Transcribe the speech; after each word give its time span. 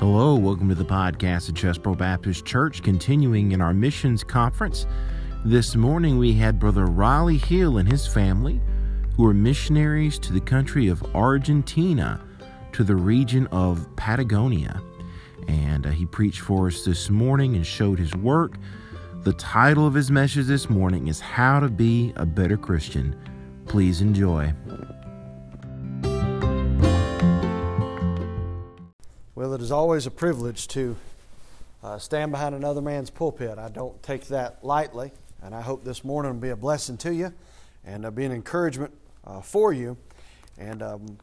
Hello, 0.00 0.34
welcome 0.34 0.70
to 0.70 0.74
the 0.74 0.82
podcast 0.82 1.50
of 1.50 1.56
Chesbro 1.56 1.94
Baptist 1.94 2.46
Church, 2.46 2.82
continuing 2.82 3.52
in 3.52 3.60
our 3.60 3.74
missions 3.74 4.24
conference. 4.24 4.86
This 5.44 5.76
morning 5.76 6.16
we 6.16 6.32
had 6.32 6.58
Brother 6.58 6.86
Riley 6.86 7.36
Hill 7.36 7.76
and 7.76 7.86
his 7.86 8.06
family, 8.06 8.62
who 9.14 9.26
are 9.26 9.34
missionaries 9.34 10.18
to 10.20 10.32
the 10.32 10.40
country 10.40 10.88
of 10.88 11.04
Argentina, 11.14 12.18
to 12.72 12.82
the 12.82 12.96
region 12.96 13.46
of 13.48 13.94
Patagonia. 13.96 14.80
And 15.48 15.86
uh, 15.86 15.90
he 15.90 16.06
preached 16.06 16.40
for 16.40 16.68
us 16.68 16.82
this 16.82 17.10
morning 17.10 17.54
and 17.54 17.66
showed 17.66 17.98
his 17.98 18.14
work. 18.14 18.54
The 19.24 19.34
title 19.34 19.86
of 19.86 19.92
his 19.92 20.10
message 20.10 20.46
this 20.46 20.70
morning 20.70 21.08
is 21.08 21.20
How 21.20 21.60
to 21.60 21.68
Be 21.68 22.14
a 22.16 22.24
Better 22.24 22.56
Christian. 22.56 23.14
Please 23.66 24.00
enjoy. 24.00 24.54
Well, 29.40 29.54
it 29.54 29.62
is 29.62 29.72
always 29.72 30.04
a 30.04 30.10
privilege 30.10 30.68
to 30.68 30.96
uh, 31.82 31.98
stand 31.98 32.30
behind 32.30 32.54
another 32.54 32.82
man's 32.82 33.08
pulpit. 33.08 33.56
I 33.58 33.70
don't 33.70 34.02
take 34.02 34.26
that 34.26 34.62
lightly, 34.62 35.12
and 35.42 35.54
I 35.54 35.62
hope 35.62 35.82
this 35.82 36.04
morning 36.04 36.34
will 36.34 36.40
be 36.40 36.50
a 36.50 36.56
blessing 36.56 36.98
to 36.98 37.14
you 37.14 37.32
and 37.86 38.04
uh, 38.04 38.10
be 38.10 38.26
an 38.26 38.32
encouragement 38.32 38.92
uh, 39.26 39.40
for 39.40 39.72
you. 39.72 39.96
And 40.58 40.82
um, 40.82 41.18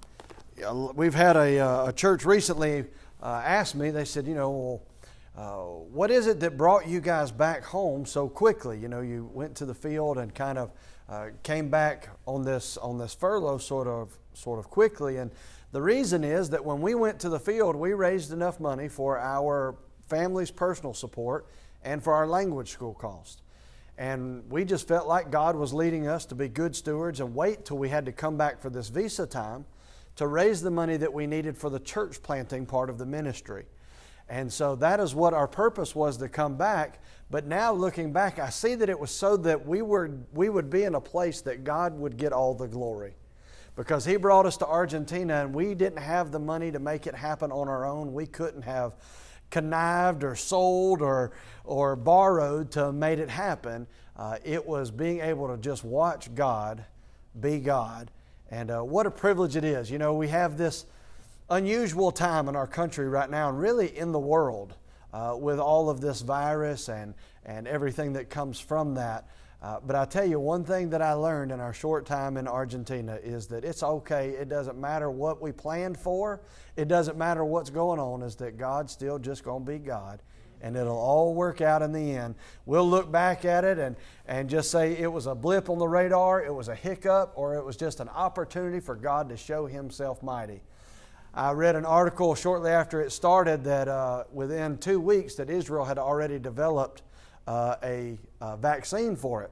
we've 0.96 1.14
had 1.14 1.36
a, 1.36 1.60
uh, 1.60 1.90
a 1.90 1.94
church 1.94 2.26
recently 2.26 2.86
uh, 3.22 3.44
ask 3.46 3.76
me, 3.76 3.92
they 3.92 4.04
said, 4.04 4.26
you 4.26 4.34
know, 4.34 4.82
uh, 5.38 5.58
what 5.94 6.10
is 6.10 6.26
it 6.26 6.40
that 6.40 6.58
brought 6.58 6.88
you 6.88 7.00
guys 7.00 7.30
back 7.30 7.64
home 7.64 8.04
so 8.04 8.28
quickly? 8.28 8.80
You 8.80 8.88
know, 8.88 9.02
you 9.02 9.30
went 9.32 9.56
to 9.58 9.66
the 9.68 9.76
field 9.76 10.18
and 10.18 10.34
kind 10.34 10.58
of 10.58 10.72
came 11.44 11.70
back 11.70 12.10
on 12.26 12.44
this 12.44 12.78
on 12.78 12.98
this 12.98 13.14
furlough 13.14 13.60
sort 13.60 13.88
of 13.88 14.18
sort 14.34 14.58
of 14.58 14.72
quickly, 14.72 15.18
and 15.18 15.30
the 15.72 15.82
reason 15.82 16.24
is 16.24 16.50
that 16.52 16.64
when 16.64 16.82
we 16.82 16.96
went 16.96 17.20
to 17.20 17.30
the 17.30 17.40
field, 17.40 17.76
we 17.76 17.94
raised 17.94 18.32
enough 18.32 18.60
money 18.60 18.88
for 18.88 19.20
our 19.20 19.76
family's 20.08 20.52
personal 20.52 20.94
support 20.94 21.48
and 21.84 22.02
for 22.02 22.14
our 22.14 22.26
language 22.28 22.72
school 22.72 22.94
cost. 22.94 23.42
And 23.98 24.50
we 24.50 24.64
just 24.64 24.88
felt 24.88 25.08
like 25.08 25.32
God 25.32 25.56
was 25.56 25.74
leading 25.74 26.08
us 26.08 26.26
to 26.28 26.36
be 26.36 26.48
good 26.48 26.76
stewards 26.76 27.20
and 27.20 27.36
wait 27.36 27.66
till 27.66 27.78
we 27.78 27.90
had 27.90 28.06
to 28.06 28.12
come 28.12 28.38
back 28.38 28.62
for 28.62 28.70
this 28.70 28.90
visa 28.90 29.26
time 29.26 29.66
to 30.16 30.28
raise 30.28 30.62
the 30.62 30.72
money 30.72 30.98
that 30.98 31.12
we 31.12 31.28
needed 31.28 31.58
for 31.58 31.70
the 31.70 31.80
church 31.80 32.22
planting 32.22 32.66
part 32.66 32.90
of 32.90 32.98
the 32.98 33.06
ministry. 33.06 33.66
And 34.30 34.52
so 34.52 34.76
that 34.78 35.00
is 35.00 35.16
what 35.16 35.34
our 35.34 35.48
purpose 35.48 35.96
was 35.96 36.18
to 36.18 36.30
come 36.30 36.58
back. 36.58 37.02
But 37.30 37.46
now 37.46 37.74
looking 37.74 38.14
back, 38.14 38.40
I 38.40 38.50
see 38.50 38.76
that 38.76 38.90
it 38.90 39.00
was 39.00 39.12
so 39.12 39.36
that 39.38 39.66
we, 39.66 39.82
were, 39.82 40.12
we 40.34 40.50
would 40.50 40.70
be 40.70 40.84
in 40.84 40.96
a 40.96 41.02
place 41.02 41.42
that 41.42 41.64
God 41.64 41.98
would 41.98 42.18
get 42.18 42.34
all 42.34 42.54
the 42.54 42.68
glory 42.68 43.16
because 43.78 44.04
he 44.04 44.18
brought 44.18 44.48
us 44.48 44.58
to 44.58 44.68
Argentina 44.68 45.44
and 45.44 45.54
we 45.54 45.76
didn't 45.76 46.02
have 46.02 46.32
the 46.32 46.40
money 46.40 46.72
to 46.72 46.80
make 46.80 47.06
it 47.06 47.14
happen 47.14 47.52
on 47.52 47.70
our 47.70 47.86
own. 47.86 48.12
We 48.12 48.26
couldn't 48.26 48.64
have 48.64 48.96
connived 49.52 50.24
or 50.24 50.36
sold 50.36 51.02
or, 51.02 51.32
or 51.64 51.96
borrowed 51.96 52.72
to 52.72 52.92
made 52.92 53.20
it 53.20 53.30
happen. 53.30 53.86
Uh, 54.18 54.40
it 54.44 54.66
was 54.66 54.90
being 54.90 55.22
able 55.22 55.48
to 55.48 55.58
just 55.58 55.84
watch 55.84 56.34
God 56.34 56.84
be 57.40 57.60
God. 57.60 58.10
And 58.50 58.72
uh, 58.72 58.82
what 58.82 59.06
a 59.06 59.12
privilege 59.12 59.56
it 59.56 59.64
is. 59.64 59.92
You 59.92 60.00
know, 60.00 60.16
we 60.16 60.28
have 60.30 60.58
this 60.58 60.86
unusual 61.48 62.12
time 62.12 62.50
in 62.50 62.56
our 62.56 62.68
country 62.68 63.08
right 63.08 63.30
now 63.30 63.50
and 63.50 63.60
really 63.60 63.96
in 63.96 64.12
the 64.12 64.20
world 64.20 64.74
uh, 65.14 65.36
with 65.38 65.60
all 65.60 65.92
of 65.92 66.02
this 66.02 66.22
virus 66.22 66.90
and, 66.90 67.14
and 67.46 67.68
everything 67.68 68.14
that 68.14 68.32
comes 68.32 68.60
from 68.60 68.96
that. 68.96 69.28
Uh, 69.60 69.80
but 69.86 69.96
I 69.96 70.06
tell 70.06 70.26
you, 70.26 70.40
one 70.40 70.64
thing 70.64 70.92
that 70.92 71.02
I 71.02 71.14
learned 71.14 71.52
in 71.52 71.60
our 71.60 71.74
short 71.74 72.06
time 72.06 72.38
in 72.38 72.48
Argentina 72.48 73.18
is 73.24 73.48
that 73.48 73.64
it's 73.64 73.82
okay. 73.82 74.30
It 74.30 74.50
doesn't 74.50 74.80
matter 74.80 75.10
what 75.10 75.42
we 75.42 75.52
planned 75.52 75.98
for, 75.98 76.42
it 76.76 76.88
doesn't 76.88 77.18
matter 77.18 77.44
what's 77.44 77.72
going 77.72 78.00
on, 78.00 78.22
is 78.22 78.36
that 78.36 78.58
God's 78.58 78.94
still 78.94 79.18
just 79.18 79.44
going 79.44 79.66
to 79.66 79.72
be 79.72 79.80
God. 79.80 80.22
And 80.62 80.76
it'll 80.76 80.98
all 80.98 81.36
work 81.36 81.62
out 81.62 81.84
in 81.84 81.92
the 81.92 82.16
end. 82.16 82.36
We'll 82.66 82.88
look 82.88 83.12
back 83.12 83.46
at 83.46 83.64
it 83.64 83.78
and, 83.78 83.96
and 84.28 84.50
just 84.50 84.72
say 84.72 84.98
it 84.98 85.12
was 85.12 85.28
a 85.28 85.36
blip 85.36 85.70
on 85.70 85.78
the 85.78 85.88
radar, 85.88 86.44
it 86.44 86.54
was 86.54 86.68
a 86.68 86.76
hiccup, 86.76 87.34
or 87.36 87.56
it 87.56 87.66
was 87.66 87.78
just 87.78 88.00
an 88.00 88.10
opportunity 88.10 88.80
for 88.80 88.96
God 88.96 89.30
to 89.30 89.38
show 89.38 89.66
Himself 89.66 90.22
mighty. 90.22 90.62
I 91.34 91.52
read 91.52 91.76
an 91.76 91.86
article 91.86 92.34
shortly 92.34 92.72
after 92.72 93.02
it 93.02 93.12
started 93.12 93.64
that 93.66 93.88
uh, 93.88 94.24
within 94.32 94.80
two 94.80 95.00
weeks 95.00 95.36
that 95.36 95.52
Israel 95.52 95.86
had 95.86 96.00
already 96.00 96.40
developed 96.40 97.04
uh, 97.48 97.76
a, 97.84 98.20
a, 98.42 98.58
vaccine 98.58 99.16
for 99.16 99.44
it, 99.44 99.52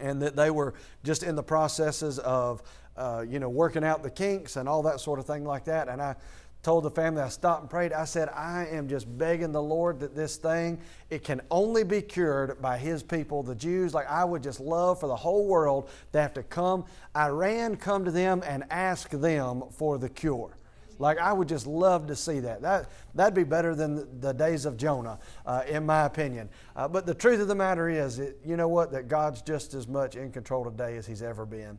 and 0.00 0.22
that 0.22 0.36
they 0.36 0.50
were 0.50 0.74
just 1.04 1.22
in 1.22 1.34
the 1.34 1.42
processes 1.42 2.18
of 2.20 2.62
uh, 2.96 3.24
you 3.28 3.38
know 3.38 3.48
working 3.48 3.84
out 3.84 4.02
the 4.02 4.10
kinks 4.10 4.56
and 4.56 4.68
all 4.68 4.82
that 4.82 5.00
sort 5.00 5.18
of 5.18 5.26
thing 5.26 5.44
like 5.44 5.64
that. 5.64 5.88
And 5.88 6.00
I 6.00 6.16
told 6.62 6.84
the 6.84 6.90
family 6.90 7.22
I 7.22 7.28
stopped 7.28 7.62
and 7.62 7.70
prayed. 7.70 7.92
I 7.92 8.04
said, 8.04 8.28
I 8.30 8.66
am 8.66 8.88
just 8.88 9.06
begging 9.16 9.52
the 9.52 9.62
Lord 9.62 10.00
that 10.00 10.14
this 10.14 10.36
thing 10.36 10.78
it 11.08 11.24
can 11.24 11.40
only 11.50 11.84
be 11.84 12.02
cured 12.02 12.60
by 12.60 12.78
His 12.78 13.02
people, 13.02 13.42
the 13.42 13.54
Jews. 13.54 13.94
Like 13.94 14.08
I 14.08 14.24
would 14.24 14.42
just 14.42 14.60
love 14.60 15.00
for 15.00 15.06
the 15.06 15.16
whole 15.16 15.46
world 15.46 15.88
to 16.12 16.20
have 16.20 16.34
to 16.34 16.42
come, 16.42 16.84
Iran, 17.16 17.76
come 17.76 18.04
to 18.04 18.10
them 18.10 18.42
and 18.46 18.64
ask 18.70 19.10
them 19.10 19.64
for 19.70 19.98
the 19.98 20.08
cure. 20.08 20.57
Like 20.98 21.18
I 21.18 21.32
would 21.32 21.48
just 21.48 21.66
love 21.66 22.06
to 22.08 22.16
see 22.16 22.40
that. 22.40 22.62
That 22.62 22.90
that'd 23.14 23.34
be 23.34 23.44
better 23.44 23.74
than 23.74 24.20
the 24.20 24.32
days 24.32 24.64
of 24.64 24.76
Jonah, 24.76 25.18
uh, 25.46 25.62
in 25.68 25.86
my 25.86 26.04
opinion. 26.04 26.48
Uh, 26.74 26.88
but 26.88 27.06
the 27.06 27.14
truth 27.14 27.40
of 27.40 27.48
the 27.48 27.54
matter 27.54 27.88
is, 27.88 28.18
it, 28.18 28.38
you 28.44 28.56
know 28.56 28.68
what? 28.68 28.90
That 28.92 29.08
God's 29.08 29.42
just 29.42 29.74
as 29.74 29.86
much 29.86 30.16
in 30.16 30.32
control 30.32 30.64
today 30.64 30.96
as 30.96 31.06
He's 31.06 31.22
ever 31.22 31.46
been, 31.46 31.78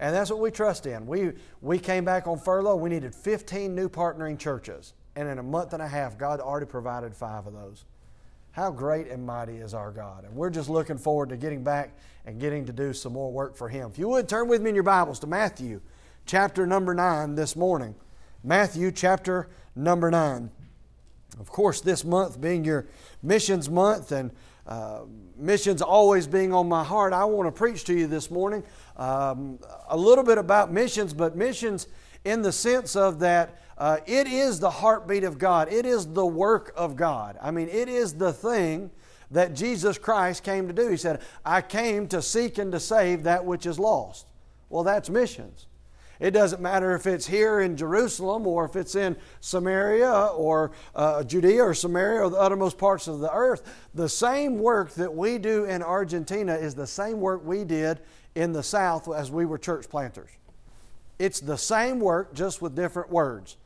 and 0.00 0.14
that's 0.14 0.30
what 0.30 0.40
we 0.40 0.50
trust 0.50 0.86
in. 0.86 1.06
We 1.06 1.32
we 1.60 1.78
came 1.78 2.04
back 2.04 2.26
on 2.26 2.38
furlough. 2.38 2.76
We 2.76 2.90
needed 2.90 3.14
15 3.14 3.74
new 3.74 3.88
partnering 3.88 4.38
churches, 4.38 4.94
and 5.14 5.28
in 5.28 5.38
a 5.38 5.44
month 5.44 5.72
and 5.72 5.82
a 5.82 5.88
half, 5.88 6.18
God 6.18 6.40
already 6.40 6.66
provided 6.66 7.14
five 7.14 7.46
of 7.46 7.52
those. 7.52 7.84
How 8.50 8.70
great 8.70 9.08
and 9.08 9.24
mighty 9.24 9.56
is 9.58 9.74
our 9.74 9.92
God. 9.92 10.24
And 10.24 10.34
we're 10.34 10.48
just 10.48 10.70
looking 10.70 10.96
forward 10.96 11.28
to 11.28 11.36
getting 11.36 11.62
back 11.62 11.94
and 12.24 12.40
getting 12.40 12.64
to 12.64 12.72
do 12.72 12.94
some 12.94 13.12
more 13.12 13.30
work 13.30 13.54
for 13.54 13.68
Him. 13.68 13.90
If 13.90 13.98
you 13.98 14.08
would 14.08 14.30
turn 14.30 14.48
with 14.48 14.62
me 14.62 14.70
in 14.70 14.74
your 14.74 14.82
Bibles 14.82 15.18
to 15.20 15.26
Matthew 15.26 15.82
chapter 16.24 16.66
number 16.66 16.94
9 16.94 17.34
this 17.34 17.54
morning. 17.54 17.94
Matthew 18.46 18.92
chapter 18.92 19.48
number 19.74 20.08
9. 20.08 20.48
Of 21.40 21.50
course, 21.50 21.80
this 21.80 22.04
month 22.04 22.40
being 22.40 22.64
your 22.64 22.86
missions 23.20 23.68
month 23.68 24.12
and 24.12 24.30
uh, 24.68 25.00
missions 25.36 25.82
always 25.82 26.28
being 26.28 26.54
on 26.54 26.68
my 26.68 26.84
heart, 26.84 27.12
I 27.12 27.24
want 27.24 27.48
to 27.48 27.52
preach 27.52 27.82
to 27.86 27.92
you 27.92 28.06
this 28.06 28.30
morning 28.30 28.62
um, 28.96 29.58
a 29.88 29.96
little 29.96 30.22
bit 30.22 30.38
about 30.38 30.72
missions, 30.72 31.12
but 31.12 31.34
missions 31.36 31.88
in 32.24 32.42
the 32.42 32.52
sense 32.52 32.94
of 32.94 33.18
that 33.18 33.60
uh, 33.78 33.98
it 34.06 34.28
is 34.28 34.60
the 34.60 34.70
heartbeat 34.70 35.24
of 35.24 35.38
God, 35.38 35.72
it 35.72 35.84
is 35.84 36.06
the 36.06 36.24
work 36.24 36.72
of 36.76 36.94
God. 36.94 37.36
I 37.42 37.50
mean, 37.50 37.68
it 37.68 37.88
is 37.88 38.14
the 38.14 38.32
thing 38.32 38.92
that 39.32 39.54
Jesus 39.54 39.98
Christ 39.98 40.44
came 40.44 40.68
to 40.68 40.72
do. 40.72 40.88
He 40.88 40.96
said, 40.96 41.20
I 41.44 41.62
came 41.62 42.06
to 42.08 42.22
seek 42.22 42.58
and 42.58 42.70
to 42.70 42.78
save 42.78 43.24
that 43.24 43.44
which 43.44 43.66
is 43.66 43.80
lost. 43.80 44.26
Well, 44.70 44.84
that's 44.84 45.10
missions. 45.10 45.66
It 46.18 46.30
doesn't 46.30 46.62
matter 46.62 46.94
if 46.94 47.06
it's 47.06 47.26
here 47.26 47.60
in 47.60 47.76
Jerusalem 47.76 48.46
or 48.46 48.64
if 48.64 48.76
it's 48.76 48.94
in 48.94 49.16
Samaria 49.40 50.10
or 50.34 50.72
uh, 50.94 51.22
Judea 51.24 51.62
or 51.62 51.74
Samaria 51.74 52.22
or 52.22 52.30
the 52.30 52.38
uttermost 52.38 52.78
parts 52.78 53.06
of 53.06 53.20
the 53.20 53.32
earth. 53.32 53.62
The 53.94 54.08
same 54.08 54.58
work 54.58 54.94
that 54.94 55.14
we 55.14 55.38
do 55.38 55.64
in 55.64 55.82
Argentina 55.82 56.54
is 56.54 56.74
the 56.74 56.86
same 56.86 57.20
work 57.20 57.44
we 57.44 57.64
did 57.64 58.00
in 58.34 58.52
the 58.52 58.62
South 58.62 59.12
as 59.12 59.30
we 59.30 59.44
were 59.44 59.58
church 59.58 59.88
planters. 59.88 60.30
It's 61.18 61.40
the 61.40 61.56
same 61.56 62.00
work, 62.00 62.34
just 62.34 62.60
with 62.60 62.74
different 62.74 63.10
words. 63.10 63.56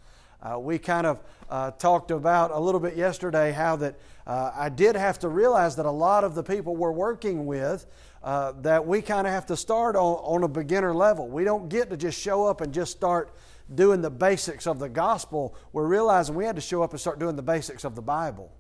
Uh, 0.43 0.59
we 0.59 0.79
kind 0.79 1.07
of 1.07 1.21
uh, 1.51 1.73
talked 1.73 2.11
about 2.11 2.51
a 2.51 2.59
little 2.59 2.81
bit 2.81 2.97
yesterday 2.97 3.53
how 3.53 3.77
that 3.77 3.97
uh, 4.27 4.53
I 4.55 4.69
did 4.69 4.97
have 4.97 5.19
to 5.21 5.29
realize 5.29 5.77
that 5.77 5.87
a 5.87 5.91
lot 5.91 6.25
of 6.25 6.35
the 6.35 6.43
people 6.43 6.77
we're 6.77 6.93
working 6.93 7.47
with 7.47 7.87
uh, 8.23 8.53
that 8.61 8.87
we 8.87 9.01
kind 9.03 9.27
of 9.27 9.33
have 9.33 9.47
to 9.47 9.57
start 9.57 9.97
on, 9.97 10.15
on 10.17 10.43
a 10.43 10.49
beginner 10.49 10.95
level. 10.95 11.29
We 11.29 11.45
don't 11.45 11.69
get 11.69 11.91
to 11.91 11.97
just 11.97 12.21
show 12.21 12.47
up 12.47 12.61
and 12.61 12.73
just 12.73 12.93
start 12.93 13.35
doing 13.75 14.03
the 14.03 14.11
basics 14.11 14.67
of 14.67 14.79
the 14.79 14.89
gospel. 14.89 15.55
We're 15.73 15.87
realizing 15.87 16.35
we 16.35 16.45
had 16.45 16.57
to 16.57 16.63
show 16.63 16.83
up 16.83 16.91
and 16.91 17.01
start 17.01 17.19
doing 17.19 17.37
the 17.37 17.43
basics 17.43 17.85
of 17.85 17.95
the 17.95 18.03
Bible. 18.03 18.53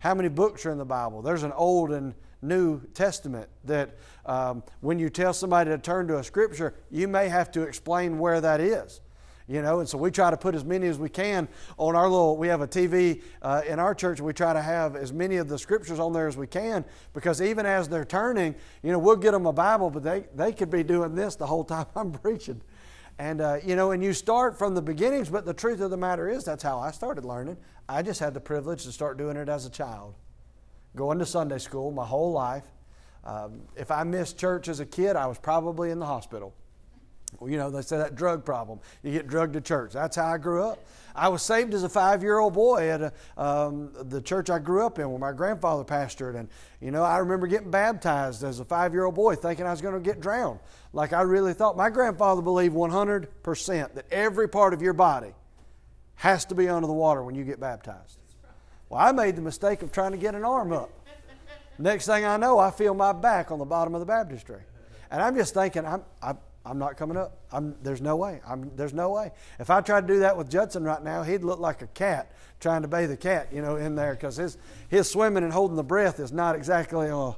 How 0.00 0.14
many 0.14 0.28
books 0.28 0.66
are 0.66 0.70
in 0.70 0.78
the 0.78 0.84
Bible? 0.84 1.22
There's 1.22 1.44
an 1.44 1.52
Old 1.52 1.92
and 1.92 2.14
New 2.42 2.82
Testament 2.92 3.48
that 3.64 3.96
um, 4.26 4.62
when 4.80 4.98
you 4.98 5.08
tell 5.08 5.32
somebody 5.32 5.70
to 5.70 5.78
turn 5.78 6.06
to 6.08 6.18
a 6.18 6.24
scripture, 6.24 6.74
you 6.90 7.08
may 7.08 7.28
have 7.28 7.50
to 7.52 7.62
explain 7.62 8.18
where 8.18 8.40
that 8.40 8.60
is 8.60 9.00
you 9.46 9.60
know 9.60 9.80
and 9.80 9.88
so 9.88 9.98
we 9.98 10.10
try 10.10 10.30
to 10.30 10.36
put 10.36 10.54
as 10.54 10.64
many 10.64 10.86
as 10.86 10.98
we 10.98 11.08
can 11.08 11.46
on 11.76 11.94
our 11.94 12.08
little 12.08 12.36
we 12.36 12.48
have 12.48 12.62
a 12.62 12.66
tv 12.66 13.22
uh, 13.42 13.60
in 13.66 13.78
our 13.78 13.94
church 13.94 14.18
and 14.18 14.26
we 14.26 14.32
try 14.32 14.52
to 14.52 14.62
have 14.62 14.96
as 14.96 15.12
many 15.12 15.36
of 15.36 15.48
the 15.48 15.58
scriptures 15.58 15.98
on 15.98 16.12
there 16.12 16.26
as 16.26 16.36
we 16.36 16.46
can 16.46 16.84
because 17.12 17.42
even 17.42 17.66
as 17.66 17.88
they're 17.88 18.04
turning 18.04 18.54
you 18.82 18.90
know 18.90 18.98
we'll 18.98 19.16
get 19.16 19.32
them 19.32 19.46
a 19.46 19.52
bible 19.52 19.90
but 19.90 20.02
they, 20.02 20.24
they 20.34 20.52
could 20.52 20.70
be 20.70 20.82
doing 20.82 21.14
this 21.14 21.36
the 21.36 21.46
whole 21.46 21.64
time 21.74 21.86
i'm 21.96 22.12
preaching. 22.12 22.60
And 23.16 23.40
uh, 23.40 23.58
you 23.64 23.76
know 23.76 23.92
and 23.92 24.02
you 24.02 24.12
start 24.12 24.58
from 24.58 24.74
the 24.74 24.82
beginnings 24.82 25.28
but 25.28 25.44
the 25.44 25.54
truth 25.54 25.80
of 25.80 25.90
the 25.90 25.96
matter 25.96 26.28
is 26.28 26.44
that's 26.44 26.62
how 26.62 26.78
i 26.80 26.90
started 26.90 27.24
learning. 27.24 27.56
I 27.88 28.02
just 28.02 28.18
had 28.18 28.34
the 28.34 28.40
privilege 28.40 28.84
to 28.84 28.92
start 28.92 29.18
doing 29.18 29.36
it 29.36 29.48
as 29.48 29.66
a 29.66 29.70
child. 29.70 30.14
Going 30.96 31.18
to 31.18 31.26
sunday 31.26 31.58
school 31.58 31.92
my 31.92 32.04
whole 32.04 32.32
life. 32.32 32.64
Um, 33.24 33.62
if 33.76 33.90
i 33.90 34.02
missed 34.04 34.38
church 34.38 34.68
as 34.68 34.80
a 34.80 34.86
kid 34.86 35.16
i 35.16 35.26
was 35.26 35.38
probably 35.38 35.90
in 35.90 35.98
the 35.98 36.06
hospital 36.06 36.54
you 37.42 37.56
know, 37.56 37.70
they 37.70 37.82
say 37.82 37.98
that 37.98 38.14
drug 38.14 38.44
problem. 38.44 38.80
You 39.02 39.12
get 39.12 39.26
drugged 39.26 39.54
to 39.54 39.60
church. 39.60 39.92
That's 39.92 40.16
how 40.16 40.26
I 40.26 40.38
grew 40.38 40.62
up. 40.62 40.84
I 41.16 41.28
was 41.28 41.42
saved 41.42 41.74
as 41.74 41.84
a 41.84 41.88
five 41.88 42.22
year 42.22 42.38
old 42.38 42.54
boy 42.54 42.90
at 42.90 43.00
a, 43.00 43.12
um, 43.36 43.90
the 44.08 44.20
church 44.20 44.50
I 44.50 44.58
grew 44.58 44.84
up 44.84 44.98
in 44.98 45.08
where 45.08 45.18
my 45.18 45.32
grandfather 45.32 45.84
pastored. 45.84 46.36
And, 46.36 46.48
you 46.80 46.90
know, 46.90 47.02
I 47.04 47.18
remember 47.18 47.46
getting 47.46 47.70
baptized 47.70 48.42
as 48.42 48.58
a 48.58 48.64
five 48.64 48.92
year 48.92 49.04
old 49.04 49.14
boy 49.14 49.36
thinking 49.36 49.66
I 49.66 49.70
was 49.70 49.80
going 49.80 49.94
to 49.94 50.00
get 50.00 50.20
drowned. 50.20 50.58
Like 50.92 51.12
I 51.12 51.22
really 51.22 51.54
thought. 51.54 51.76
My 51.76 51.90
grandfather 51.90 52.42
believed 52.42 52.74
100% 52.74 53.94
that 53.94 54.06
every 54.10 54.48
part 54.48 54.74
of 54.74 54.82
your 54.82 54.92
body 54.92 55.34
has 56.16 56.44
to 56.46 56.54
be 56.54 56.68
under 56.68 56.86
the 56.86 56.92
water 56.92 57.22
when 57.22 57.34
you 57.34 57.44
get 57.44 57.60
baptized. 57.60 58.18
Well, 58.88 59.00
I 59.00 59.12
made 59.12 59.36
the 59.36 59.42
mistake 59.42 59.82
of 59.82 59.92
trying 59.92 60.12
to 60.12 60.18
get 60.18 60.34
an 60.34 60.44
arm 60.44 60.72
up. 60.72 60.90
Next 61.78 62.06
thing 62.06 62.24
I 62.24 62.36
know, 62.36 62.58
I 62.58 62.70
feel 62.70 62.94
my 62.94 63.12
back 63.12 63.50
on 63.50 63.58
the 63.58 63.64
bottom 63.64 63.94
of 63.94 64.00
the 64.00 64.06
baptistry. 64.06 64.60
And 65.10 65.22
I'm 65.22 65.34
just 65.34 65.54
thinking, 65.54 65.84
I'm, 65.84 66.02
I'm, 66.22 66.38
I'm 66.66 66.78
not 66.78 66.96
coming 66.96 67.16
up. 67.16 67.42
I'm, 67.52 67.76
there's 67.82 68.00
no 68.00 68.16
way. 68.16 68.40
I'm, 68.46 68.70
there's 68.74 68.94
no 68.94 69.10
way. 69.10 69.32
If 69.58 69.68
I 69.68 69.80
tried 69.82 70.08
to 70.08 70.14
do 70.14 70.20
that 70.20 70.36
with 70.36 70.50
Judson 70.50 70.82
right 70.82 71.02
now, 71.02 71.22
he'd 71.22 71.44
look 71.44 71.60
like 71.60 71.82
a 71.82 71.86
cat 71.88 72.32
trying 72.58 72.82
to 72.82 72.88
bathe 72.88 73.10
a 73.10 73.16
cat, 73.16 73.48
you 73.52 73.60
know, 73.60 73.76
in 73.76 73.94
there 73.94 74.14
because 74.14 74.36
his, 74.36 74.56
his 74.88 75.10
swimming 75.10 75.44
and 75.44 75.52
holding 75.52 75.76
the 75.76 75.84
breath 75.84 76.20
is 76.20 76.32
not 76.32 76.56
exactly 76.56 77.10
uh, 77.10 77.32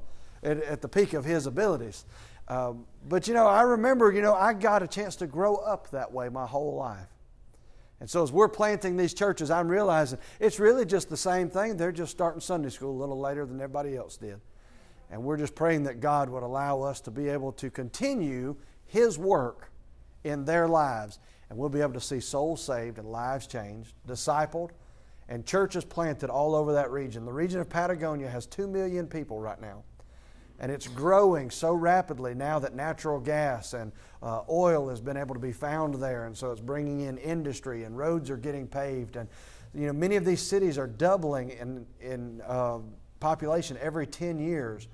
at, 0.45 0.63
at, 0.63 0.81
the 0.81 0.89
peak 0.89 1.13
of 1.13 1.25
his 1.25 1.47
abilities. 1.47 2.05
Um, 2.47 2.87
but, 3.09 3.27
you 3.27 3.35
know, 3.35 3.47
I 3.49 3.63
remember, 3.63 4.13
you 4.13 4.23
know, 4.23 4.35
I 4.35 4.53
got 4.53 4.85
a 4.85 4.87
chance 4.87 5.17
to 5.17 5.27
grow 5.27 5.57
up 5.57 5.91
that 5.91 6.13
way 6.13 6.29
my 6.29 6.47
whole 6.47 6.77
life. 6.77 7.09
And 7.99 8.09
so 8.09 8.23
as 8.23 8.31
we're 8.31 8.49
planting 8.49 8.97
these 8.97 9.15
churches, 9.15 9.51
I'm 9.51 9.69
realizing 9.69 10.19
it's 10.39 10.61
really 10.61 10.85
just 10.85 11.09
the 11.09 11.17
same 11.17 11.49
thing. 11.49 11.77
They're 11.77 11.91
just 11.91 12.13
starting 12.13 12.41
Sunday 12.41 12.69
school 12.69 12.93
a 12.97 13.01
little 13.01 13.19
later 13.19 13.47
than 13.47 13.57
everybody 13.57 13.97
else 13.97 14.17
did. 14.17 14.41
And 15.11 15.23
we're 15.23 15.39
just 15.39 15.55
praying 15.55 15.85
that 15.85 16.01
God 16.01 16.29
would 16.29 16.43
allow 16.43 16.83
us 16.83 17.01
to 17.03 17.11
be 17.11 17.29
able 17.29 17.53
to 17.53 17.71
continue 17.71 18.57
His 18.87 19.19
work 19.19 19.71
in 20.25 20.45
their 20.45 20.69
lives. 20.69 21.19
And 21.49 21.59
we'll 21.59 21.69
be 21.69 21.81
able 21.81 21.93
to 21.93 22.01
see 22.01 22.21
souls 22.21 22.63
saved 22.63 22.99
and 22.99 23.09
lives 23.09 23.47
changed, 23.47 23.95
discipled, 24.07 24.71
and 25.29 25.47
churches 25.47 25.85
planted 25.85 26.31
all 26.31 26.55
over 26.55 26.73
that 26.73 26.91
region. 26.91 27.25
The 27.25 27.33
region 27.33 27.61
of 27.61 27.69
Patagonia 27.69 28.29
has 28.29 28.47
2 28.47 28.67
million 28.67 29.07
people 29.07 29.41
right 29.41 29.61
now. 29.61 29.83
And 30.59 30.73
it's 30.73 30.89
growing 30.89 31.51
so 31.51 31.73
rapidly 31.73 32.35
now 32.35 32.59
that 32.61 32.75
natural 32.75 33.21
gas 33.21 33.75
and 33.75 33.93
uh, 34.23 34.43
oil 34.49 34.89
has 34.89 35.01
been 35.01 35.17
able 35.17 35.35
to 35.35 35.41
be 35.41 35.53
found 35.53 35.95
there. 35.97 36.27
And 36.27 36.37
so 36.37 36.51
it's 36.51 36.61
bringing 36.61 37.01
in 37.01 37.19
industry 37.19 37.85
and 37.85 37.97
roads 37.97 38.31
are 38.31 38.39
getting 38.39 38.67
paved. 38.67 39.17
And, 39.17 39.29
you 39.75 39.87
know, 39.87 39.93
many 39.93 40.17
of 40.17 40.25
these 40.25 40.41
cities 40.41 40.79
are 40.79 40.87
doubling 40.87 41.51
in, 41.51 41.87
in 42.01 42.41
uh, 42.47 42.79
population 43.21 43.77
every 43.81 44.07
10 44.07 44.39
years. 44.39 44.89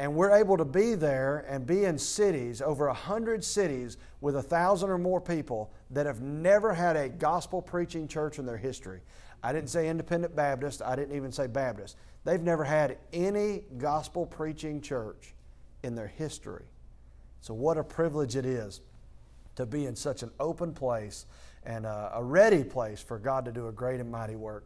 And 0.00 0.14
we're 0.14 0.34
able 0.34 0.56
to 0.56 0.64
be 0.64 0.94
there 0.94 1.44
and 1.46 1.66
be 1.66 1.84
in 1.84 1.98
cities, 1.98 2.62
over 2.62 2.86
a 2.86 2.92
100 2.92 3.44
cities 3.44 3.98
with 4.22 4.36
a 4.36 4.42
thousand 4.42 4.88
or 4.88 4.96
more 4.96 5.20
people 5.20 5.70
that 5.90 6.06
have 6.06 6.22
never 6.22 6.72
had 6.72 6.96
a 6.96 7.10
gospel 7.10 7.60
preaching 7.60 8.08
church 8.08 8.38
in 8.38 8.46
their 8.46 8.56
history. 8.56 9.02
I 9.42 9.52
didn't 9.52 9.68
say 9.68 9.90
independent 9.90 10.34
Baptist, 10.34 10.80
I 10.80 10.96
didn't 10.96 11.14
even 11.14 11.30
say 11.30 11.48
Baptist. 11.48 11.98
They've 12.24 12.40
never 12.40 12.64
had 12.64 12.96
any 13.12 13.64
gospel 13.76 14.24
preaching 14.24 14.80
church 14.80 15.34
in 15.82 15.94
their 15.94 16.06
history. 16.08 16.64
So, 17.42 17.52
what 17.52 17.76
a 17.76 17.84
privilege 17.84 18.36
it 18.36 18.46
is 18.46 18.80
to 19.56 19.66
be 19.66 19.84
in 19.84 19.94
such 19.94 20.22
an 20.22 20.30
open 20.40 20.72
place 20.72 21.26
and 21.64 21.84
a, 21.84 22.12
a 22.14 22.24
ready 22.24 22.64
place 22.64 23.02
for 23.02 23.18
God 23.18 23.44
to 23.44 23.52
do 23.52 23.68
a 23.68 23.72
great 23.72 24.00
and 24.00 24.10
mighty 24.10 24.36
work. 24.36 24.64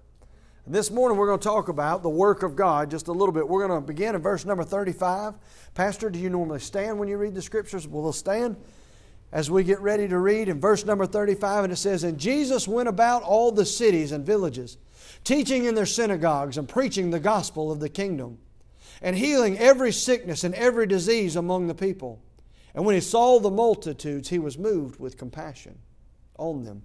This 0.67 0.91
morning, 0.91 1.19
we're 1.19 1.27
going 1.27 1.41
to 1.41 1.45
talk 1.45 1.69
about 1.69 2.03
the 2.03 2.09
work 2.09 2.43
of 2.43 2.57
God 2.57 2.91
just 2.91 3.09
a 3.09 3.13
little 3.13 3.35
bit. 3.35 3.47
We're 3.47 3.69
going 3.69 3.83
to 3.83 3.87
begin 3.87 4.15
in 4.15 4.23
verse 4.23 4.47
number 4.47 4.65
35. 4.65 5.35
Pastor, 5.75 6.09
do 6.09 6.19
you 6.19 6.31
normally 6.31 6.61
stand 6.61 6.99
when 6.99 7.07
you 7.07 7.19
read 7.19 7.35
the 7.35 7.43
scriptures? 7.43 7.87
Well, 7.87 8.03
we'll 8.03 8.15
stand 8.15 8.57
as 9.31 9.51
we 9.51 9.63
get 9.63 9.79
ready 9.81 10.09
to 10.09 10.17
read 10.19 10.49
in 10.49 10.61
verse 10.61 10.87
number 10.87 11.05
35, 11.05 11.65
and 11.65 11.73
it 11.75 11.77
says, 11.77 12.03
And 12.03 12.19
Jesus 12.19 12.67
went 12.67 12.89
about 12.89 13.23
all 13.23 13.53
the 13.53 13.67
cities 13.67 14.11
and 14.11 14.25
villages 14.25 14.79
teaching 15.23 15.67
in 15.67 15.75
their 15.75 15.85
synagogues 15.85 16.57
and 16.57 16.67
preaching 16.67 17.11
the 17.11 17.21
gospel 17.21 17.71
of 17.71 17.79
the 17.79 17.91
kingdom, 17.91 18.39
and 19.03 19.17
healing 19.17 19.59
every 19.59 19.93
sickness 19.93 20.45
and 20.45 20.55
every 20.55 20.87
disease 20.87 21.37
among 21.37 21.67
the 21.67 21.75
people. 21.75 22.23
And 22.75 22.87
when 22.87 22.95
he 22.95 23.03
saw 23.03 23.39
the 23.39 23.51
multitudes, 23.51 24.31
he 24.31 24.39
was 24.39 24.57
moved 24.57 24.99
with 24.99 25.19
compassion 25.19 25.79
on 26.39 26.65
them. 26.65 26.85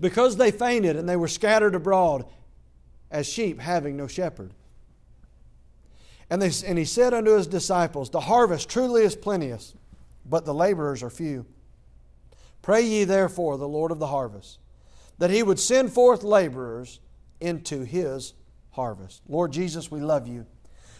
Because 0.00 0.36
they 0.36 0.50
fainted 0.50 0.96
and 0.96 1.08
they 1.08 1.16
were 1.16 1.28
scattered 1.28 1.76
abroad 1.76 2.26
as 3.16 3.26
sheep 3.26 3.58
having 3.58 3.96
no 3.96 4.06
shepherd. 4.06 4.52
And, 6.28 6.42
they, 6.42 6.50
and 6.66 6.76
he 6.76 6.84
said 6.84 7.14
unto 7.14 7.34
his 7.34 7.46
disciples, 7.46 8.10
The 8.10 8.20
harvest 8.20 8.68
truly 8.68 9.04
is 9.04 9.16
plenteous, 9.16 9.74
but 10.26 10.44
the 10.44 10.52
laborers 10.52 11.02
are 11.02 11.08
few. 11.08 11.46
Pray 12.60 12.82
ye 12.82 13.04
therefore 13.04 13.56
the 13.56 13.66
Lord 13.66 13.90
of 13.90 14.00
the 14.00 14.08
harvest, 14.08 14.58
that 15.16 15.30
he 15.30 15.42
would 15.42 15.58
send 15.58 15.92
forth 15.92 16.24
laborers 16.24 17.00
into 17.40 17.84
his 17.84 18.34
harvest. 18.72 19.22
Lord 19.26 19.50
Jesus, 19.50 19.90
we 19.90 20.00
love 20.00 20.28
you. 20.28 20.44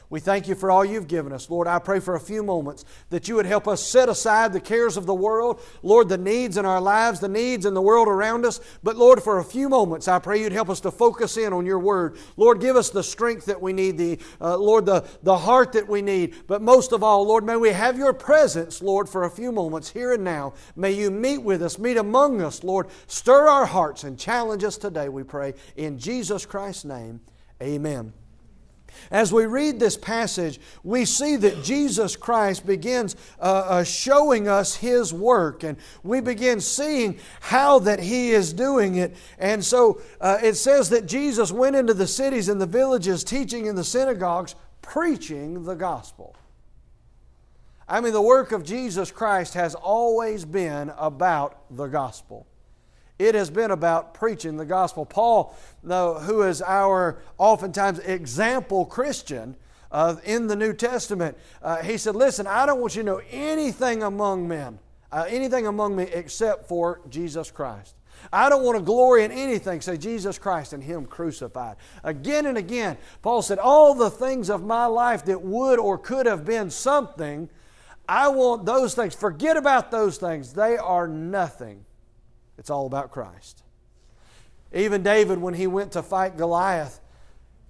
We 0.09 0.21
thank 0.21 0.47
you 0.47 0.55
for 0.55 0.71
all 0.71 0.85
you've 0.85 1.09
given 1.09 1.33
us. 1.33 1.51
Lord, 1.51 1.67
I 1.67 1.81
pray 1.81 1.99
for 1.99 2.15
a 2.15 2.21
few 2.21 2.45
moments 2.45 2.85
that 3.11 3.27
you 3.29 3.35
would 3.35 3.47
help 3.47 3.67
us 3.67 3.85
set 3.85 4.09
aside 4.09 4.53
the 4.53 4.61
cares 4.61 4.97
of 4.97 5.05
the 5.05 5.15
world, 5.15 5.61
Lord, 5.83 6.09
the 6.09 6.19
needs 6.19 6.57
in 6.57 6.65
our 6.65 6.81
lives, 6.81 7.19
the 7.19 7.29
needs 7.29 7.67
in 7.67 7.75
the 7.75 7.83
world 7.83 8.07
around 8.07 8.47
us. 8.47 8.61
But 8.85 8.97
Lord, 8.97 9.21
for 9.21 9.39
a 9.39 9.45
few 9.45 9.69
moments, 9.69 10.07
I 10.07 10.21
pray 10.21 10.41
you'd 10.41 10.53
help 10.53 10.71
us 10.71 10.81
to 10.81 10.93
focus 10.93 11.37
in 11.37 11.53
on 11.53 11.67
your 11.67 11.81
word. 11.81 12.19
Lord, 12.37 12.61
give 12.61 12.77
us 12.77 12.91
the 12.91 13.03
strength 13.03 13.47
that 13.47 13.61
we 13.61 13.73
need, 13.73 13.99
the 13.99 14.21
uh, 14.41 14.57
Lord, 14.57 14.87
the, 14.87 15.05
the 15.25 15.37
heart 15.37 15.73
that 15.73 15.89
we 15.89 16.03
need. 16.03 16.35
But 16.47 16.63
most 16.63 16.93
of 16.93 17.03
all, 17.03 17.27
Lord, 17.27 17.45
may 17.45 17.57
we 17.57 17.71
have 17.71 17.99
your 17.99 18.13
presence, 18.13 18.81
Lord, 18.81 19.09
for 19.09 19.25
a 19.25 19.31
few 19.31 19.51
moments 19.51 19.91
here 19.91 20.13
and 20.13 20.23
now. 20.23 20.55
May 20.77 20.93
you 20.93 21.11
meet 21.11 21.39
with 21.39 21.63
us, 21.63 21.81
meet 21.81 21.97
among 21.97 22.41
us, 22.43 22.63
Lord. 22.63 22.87
Stir 23.09 23.49
our 23.49 23.67
hearts 23.67 24.05
and 24.05 24.17
challenge 24.17 24.63
us 24.63 24.77
today, 24.77 25.09
we 25.09 25.25
pray. 25.25 25.55
In 25.77 25.99
Jesus 25.99 26.47
Christ's 26.47 26.85
name, 26.85 27.21
amen. 27.61 28.13
As 29.11 29.33
we 29.33 29.47
read 29.47 29.79
this 29.79 29.97
passage, 29.97 30.61
we 30.85 31.05
see 31.05 31.37
that 31.37 31.63
Jesus 31.63 32.17
Christ 32.17 32.67
begins 32.67 33.17
uh, 33.41 33.43
uh, 33.43 33.85
showing 33.85 34.49
us 34.49 34.77
His 34.77 35.13
work, 35.13 35.63
and 35.63 35.77
we 36.03 36.21
begin 36.21 36.61
seeing 36.61 37.19
how 37.41 37.79
that 37.81 38.01
He 38.01 38.31
is 38.31 38.53
doing 38.53 38.97
it. 38.97 39.17
And 39.39 39.65
so 39.65 40.01
uh, 40.21 40.39
it 40.43 40.55
says 40.55 40.91
that 40.91 41.07
Jesus 41.07 41.53
went 41.53 41.77
into 41.77 41.95
the 41.95 42.07
cities 42.07 42.49
and 42.49 42.61
the 42.61 42.67
villages, 42.67 43.25
teaching 43.25 43.67
in 43.67 43.77
the 43.77 43.85
synagogues, 43.85 44.55
preaching 44.83 45.65
the 45.65 45.75
gospel. 45.75 46.35
I 47.89 48.01
mean, 48.01 48.13
the 48.13 48.23
work 48.23 48.51
of 48.51 48.65
Jesus 48.65 49.13
Christ 49.13 49.55
has 49.55 49.75
always 49.75 50.45
been 50.45 50.93
about 50.97 51.63
the 51.71 51.87
gospel. 51.87 52.47
It 53.19 53.35
has 53.35 53.49
been 53.49 53.71
about 53.71 54.15
preaching 54.15 54.57
the 54.57 54.67
gospel. 54.67 55.07
Paul, 55.07 55.57
though, 55.83 56.15
who 56.15 56.43
is 56.43 56.61
our 56.61 57.19
oftentimes 57.39 57.99
example 58.01 58.85
Christian 58.85 59.57
uh, 59.91 60.17
in 60.25 60.49
the 60.49 60.57
New 60.57 60.75
Testament, 60.75 61.37
uh, 61.63 61.83
he 61.83 61.97
said, 61.97 62.15
Listen, 62.15 62.47
I 62.47 62.67
don't 62.67 62.81
want 62.81 62.95
you 62.95 63.03
to 63.03 63.07
know 63.07 63.23
anything 63.31 64.03
among 64.03 64.47
men, 64.47 64.79
uh, 65.11 65.25
anything 65.29 65.67
among 65.67 65.97
me 65.97 66.05
except 66.05 66.69
for 66.69 67.01
Jesus 67.09 67.51
Christ. 67.51 67.95
I 68.33 68.49
don't 68.49 68.65
want 68.65 68.79
to 68.79 68.85
glory 68.85 69.25
in 69.25 69.31
anything, 69.31 69.81
say 69.81 69.97
Jesus 69.97 70.39
Christ 70.39 70.73
and 70.73 70.83
Him 70.83 71.07
crucified. 71.07 71.77
Again 72.03 72.47
and 72.47 72.59
again, 72.59 72.99
Paul 73.23 73.41
said, 73.41 73.59
All 73.59 73.95
the 73.95 74.11
things 74.11 74.51
of 74.51 74.63
my 74.65 74.87
life 74.87 75.25
that 75.27 75.41
would 75.41 75.79
or 75.79 75.97
could 75.97 76.27
have 76.27 76.45
been 76.45 76.71
something, 76.71 77.49
I 78.09 78.29
want 78.29 78.67
those 78.67 78.95
things. 78.95 79.15
Forget 79.15 79.57
about 79.57 79.91
those 79.91 80.19
things. 80.19 80.53
They 80.53 80.77
are 80.77 81.09
nothing 81.09 81.85
it's 82.59 82.71
all 82.71 82.87
about 82.87 83.11
Christ. 83.11 83.63
Even 84.73 85.03
David, 85.03 85.39
when 85.39 85.55
he 85.55 85.67
went 85.67 85.93
to 85.93 86.03
fight 86.03 86.37
Goliath, 86.37 87.01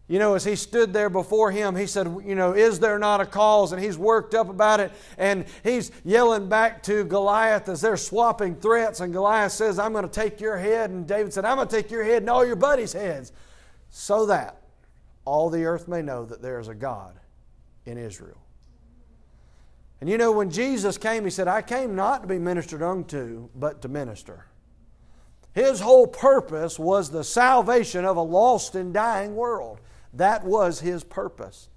you 0.09 0.21
know, 0.21 0.35
as 0.35 0.45
he 0.45 0.55
stood 0.55 0.93
there 0.93 1.11
before 1.11 1.51
him, 1.51 1.75
he 1.75 1.87
said, 1.87 2.07
You 2.25 2.37
know, 2.37 2.53
is 2.53 2.79
there 2.79 2.99
not 2.99 3.21
a 3.21 3.27
cause? 3.27 3.73
And 3.73 3.83
he's 3.83 3.99
worked 3.99 4.35
up 4.35 4.49
about 4.49 4.79
it. 4.79 4.93
And 5.19 5.47
he's 5.65 5.91
yelling 6.05 6.49
back 6.49 6.83
to 6.85 7.03
Goliath 7.05 7.69
as 7.69 7.81
they're 7.81 7.97
swapping 7.97 8.55
threats. 8.55 9.01
And 9.01 9.13
Goliath 9.13 9.53
says, 9.53 9.81
I'm 9.81 9.93
going 9.93 10.09
to 10.09 10.11
take 10.11 10.41
your 10.41 10.57
head. 10.57 10.91
And 10.91 11.09
David 11.09 11.33
said, 11.33 11.45
I'm 11.45 11.57
going 11.57 11.67
to 11.67 11.75
take 11.75 11.91
your 11.91 12.05
head 12.05 12.23
and 12.23 12.31
all 12.31 12.47
your 12.47 12.57
buddies' 12.57 12.93
heads. 12.93 13.33
So 13.91 14.27
that 14.27 14.63
all 15.25 15.51
the 15.51 15.65
earth 15.65 15.89
may 15.89 16.03
know 16.03 16.25
that 16.25 16.41
there 16.41 16.61
is 16.61 16.69
a 16.69 16.75
God 16.75 17.19
in 17.85 17.99
Israel. 17.99 18.39
And 20.01 20.09
you 20.09 20.19
know, 20.19 20.31
when 20.31 20.51
Jesus 20.51 20.99
came, 20.99 21.25
he 21.25 21.31
said, 21.31 21.49
I 21.49 21.63
came 21.63 21.97
not 21.97 22.23
to 22.23 22.29
be 22.29 22.39
ministered 22.39 22.83
unto, 22.83 23.49
but 23.57 23.83
to 23.83 23.89
minister. 23.89 24.45
His 25.57 25.81
whole 25.81 26.07
purpose 26.07 26.79
was 26.79 27.11
the 27.11 27.25
salvation 27.25 28.05
of 28.05 28.19
a 28.19 28.23
lost 28.23 28.75
and 28.75 28.93
dying 28.93 29.35
world. 29.35 29.81
That 30.13 30.45
was 30.45 30.81
his 30.81 31.03
purpose. 31.03 31.71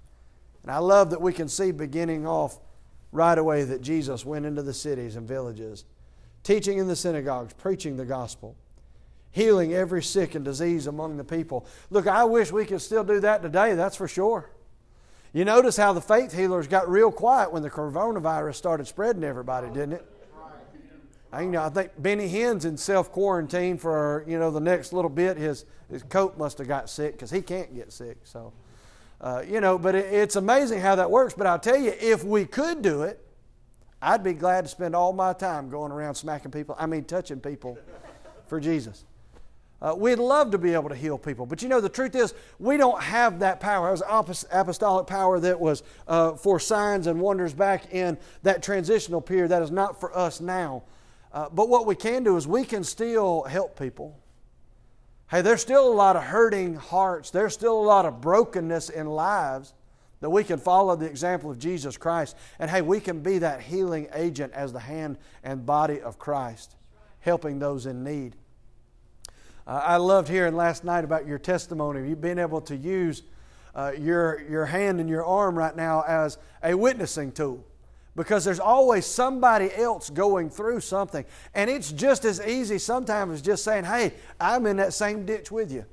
And 0.62 0.70
I 0.70 0.76
love 0.76 1.08
that 1.10 1.22
we 1.22 1.32
can 1.32 1.48
see 1.48 1.72
beginning 1.72 2.26
off 2.26 2.60
right 3.10 3.38
away 3.38 3.64
that 3.64 3.80
Jesus 3.80 4.22
went 4.22 4.44
into 4.44 4.60
the 4.60 4.74
cities 4.74 5.16
and 5.16 5.26
villages, 5.26 5.86
teaching 6.42 6.76
in 6.76 6.88
the 6.88 6.94
synagogues, 6.94 7.54
preaching 7.54 7.96
the 7.96 8.04
gospel, 8.04 8.54
healing 9.30 9.72
every 9.72 10.02
sick 10.02 10.34
and 10.34 10.44
disease 10.44 10.86
among 10.86 11.16
the 11.16 11.24
people. 11.24 11.66
Look, 11.88 12.06
I 12.06 12.24
wish 12.24 12.52
we 12.52 12.66
could 12.66 12.82
still 12.82 13.02
do 13.02 13.18
that 13.20 13.40
today, 13.40 13.74
that's 13.76 13.96
for 13.96 14.08
sure. 14.08 14.50
You 15.32 15.46
notice 15.46 15.78
how 15.78 15.94
the 15.94 16.02
faith 16.02 16.36
healers 16.36 16.66
got 16.66 16.86
real 16.86 17.10
quiet 17.10 17.50
when 17.50 17.62
the 17.62 17.70
coronavirus 17.70 18.56
started 18.56 18.86
spreading 18.88 19.24
everybody, 19.24 19.68
didn't 19.68 19.94
it? 19.94 20.06
I, 21.32 21.42
you 21.42 21.50
know, 21.50 21.62
I 21.62 21.68
think 21.68 21.92
Benny 21.98 22.26
Hinn's 22.26 22.64
in 22.64 22.76
self 22.76 23.12
quarantine 23.12 23.78
for 23.78 24.24
you 24.26 24.38
know 24.38 24.50
the 24.50 24.60
next 24.60 24.92
little 24.92 25.10
bit. 25.10 25.36
His 25.36 25.64
his 25.88 26.02
coat 26.02 26.36
must 26.36 26.58
have 26.58 26.68
got 26.68 26.90
sick 26.90 27.12
because 27.12 27.30
he 27.30 27.40
can't 27.40 27.74
get 27.74 27.92
sick. 27.92 28.18
So, 28.24 28.52
uh, 29.20 29.42
you 29.46 29.60
know, 29.60 29.78
but 29.78 29.94
it, 29.94 30.12
it's 30.12 30.36
amazing 30.36 30.80
how 30.80 30.96
that 30.96 31.10
works. 31.10 31.34
But 31.34 31.46
I'll 31.46 31.58
tell 31.58 31.78
you, 31.78 31.94
if 32.00 32.24
we 32.24 32.44
could 32.44 32.82
do 32.82 33.02
it, 33.02 33.24
I'd 34.02 34.24
be 34.24 34.32
glad 34.32 34.64
to 34.64 34.68
spend 34.68 34.96
all 34.96 35.12
my 35.12 35.32
time 35.32 35.70
going 35.70 35.92
around 35.92 36.16
smacking 36.16 36.50
people. 36.50 36.74
I 36.78 36.86
mean, 36.86 37.04
touching 37.04 37.40
people 37.40 37.78
for 38.48 38.58
Jesus. 38.58 39.04
Uh, 39.82 39.94
we'd 39.96 40.18
love 40.18 40.50
to 40.50 40.58
be 40.58 40.74
able 40.74 40.90
to 40.90 40.94
heal 40.94 41.16
people, 41.16 41.46
but 41.46 41.62
you 41.62 41.68
know 41.68 41.80
the 41.80 41.88
truth 41.88 42.14
is 42.14 42.34
we 42.58 42.76
don't 42.76 43.00
have 43.02 43.38
that 43.38 43.60
power. 43.60 43.88
It 43.88 43.92
was 43.92 44.44
apostolic 44.50 45.06
power 45.06 45.40
that 45.40 45.58
was 45.58 45.82
uh, 46.06 46.32
for 46.32 46.60
signs 46.60 47.06
and 47.06 47.18
wonders 47.18 47.54
back 47.54 47.94
in 47.94 48.18
that 48.42 48.62
transitional 48.62 49.22
period. 49.22 49.48
That 49.48 49.62
is 49.62 49.70
not 49.70 49.98
for 49.98 50.14
us 50.14 50.38
now. 50.38 50.82
Uh, 51.32 51.48
but 51.50 51.68
what 51.68 51.86
we 51.86 51.94
can 51.94 52.24
do 52.24 52.36
is 52.36 52.46
we 52.46 52.64
can 52.64 52.82
still 52.82 53.42
help 53.42 53.78
people. 53.78 54.18
Hey, 55.30 55.42
there's 55.42 55.60
still 55.60 55.92
a 55.92 55.94
lot 55.94 56.16
of 56.16 56.24
hurting 56.24 56.74
hearts. 56.74 57.30
There's 57.30 57.54
still 57.54 57.78
a 57.78 57.86
lot 57.86 58.04
of 58.04 58.20
brokenness 58.20 58.90
in 58.90 59.06
lives 59.06 59.72
that 60.20 60.30
we 60.30 60.42
can 60.42 60.58
follow 60.58 60.96
the 60.96 61.06
example 61.06 61.50
of 61.50 61.58
Jesus 61.58 61.96
Christ. 61.96 62.36
And 62.58 62.68
hey, 62.68 62.82
we 62.82 62.98
can 62.98 63.20
be 63.20 63.38
that 63.38 63.60
healing 63.62 64.08
agent 64.12 64.52
as 64.54 64.72
the 64.72 64.80
hand 64.80 65.18
and 65.44 65.64
body 65.64 66.00
of 66.00 66.18
Christ, 66.18 66.74
helping 67.20 67.60
those 67.60 67.86
in 67.86 68.02
need. 68.02 68.34
Uh, 69.66 69.80
I 69.84 69.96
loved 69.98 70.28
hearing 70.28 70.56
last 70.56 70.82
night 70.82 71.04
about 71.04 71.26
your 71.26 71.38
testimony. 71.38 72.08
You 72.08 72.16
being 72.16 72.38
able 72.38 72.60
to 72.62 72.76
use 72.76 73.22
uh, 73.72 73.92
your, 73.96 74.42
your 74.50 74.66
hand 74.66 74.98
and 74.98 75.08
your 75.08 75.24
arm 75.24 75.56
right 75.56 75.76
now 75.76 76.02
as 76.08 76.38
a 76.62 76.74
witnessing 76.74 77.30
tool 77.30 77.64
because 78.16 78.44
there's 78.44 78.60
always 78.60 79.06
somebody 79.06 79.72
else 79.74 80.10
going 80.10 80.50
through 80.50 80.80
something. 80.80 81.24
And 81.54 81.70
it's 81.70 81.92
just 81.92 82.24
as 82.24 82.44
easy 82.44 82.78
sometimes 82.78 83.34
as 83.34 83.42
just 83.42 83.64
saying, 83.64 83.84
hey, 83.84 84.14
I'm 84.40 84.66
in 84.66 84.78
that 84.78 84.92
same 84.92 85.24
ditch 85.24 85.50
with 85.50 85.72
you. 85.72 85.84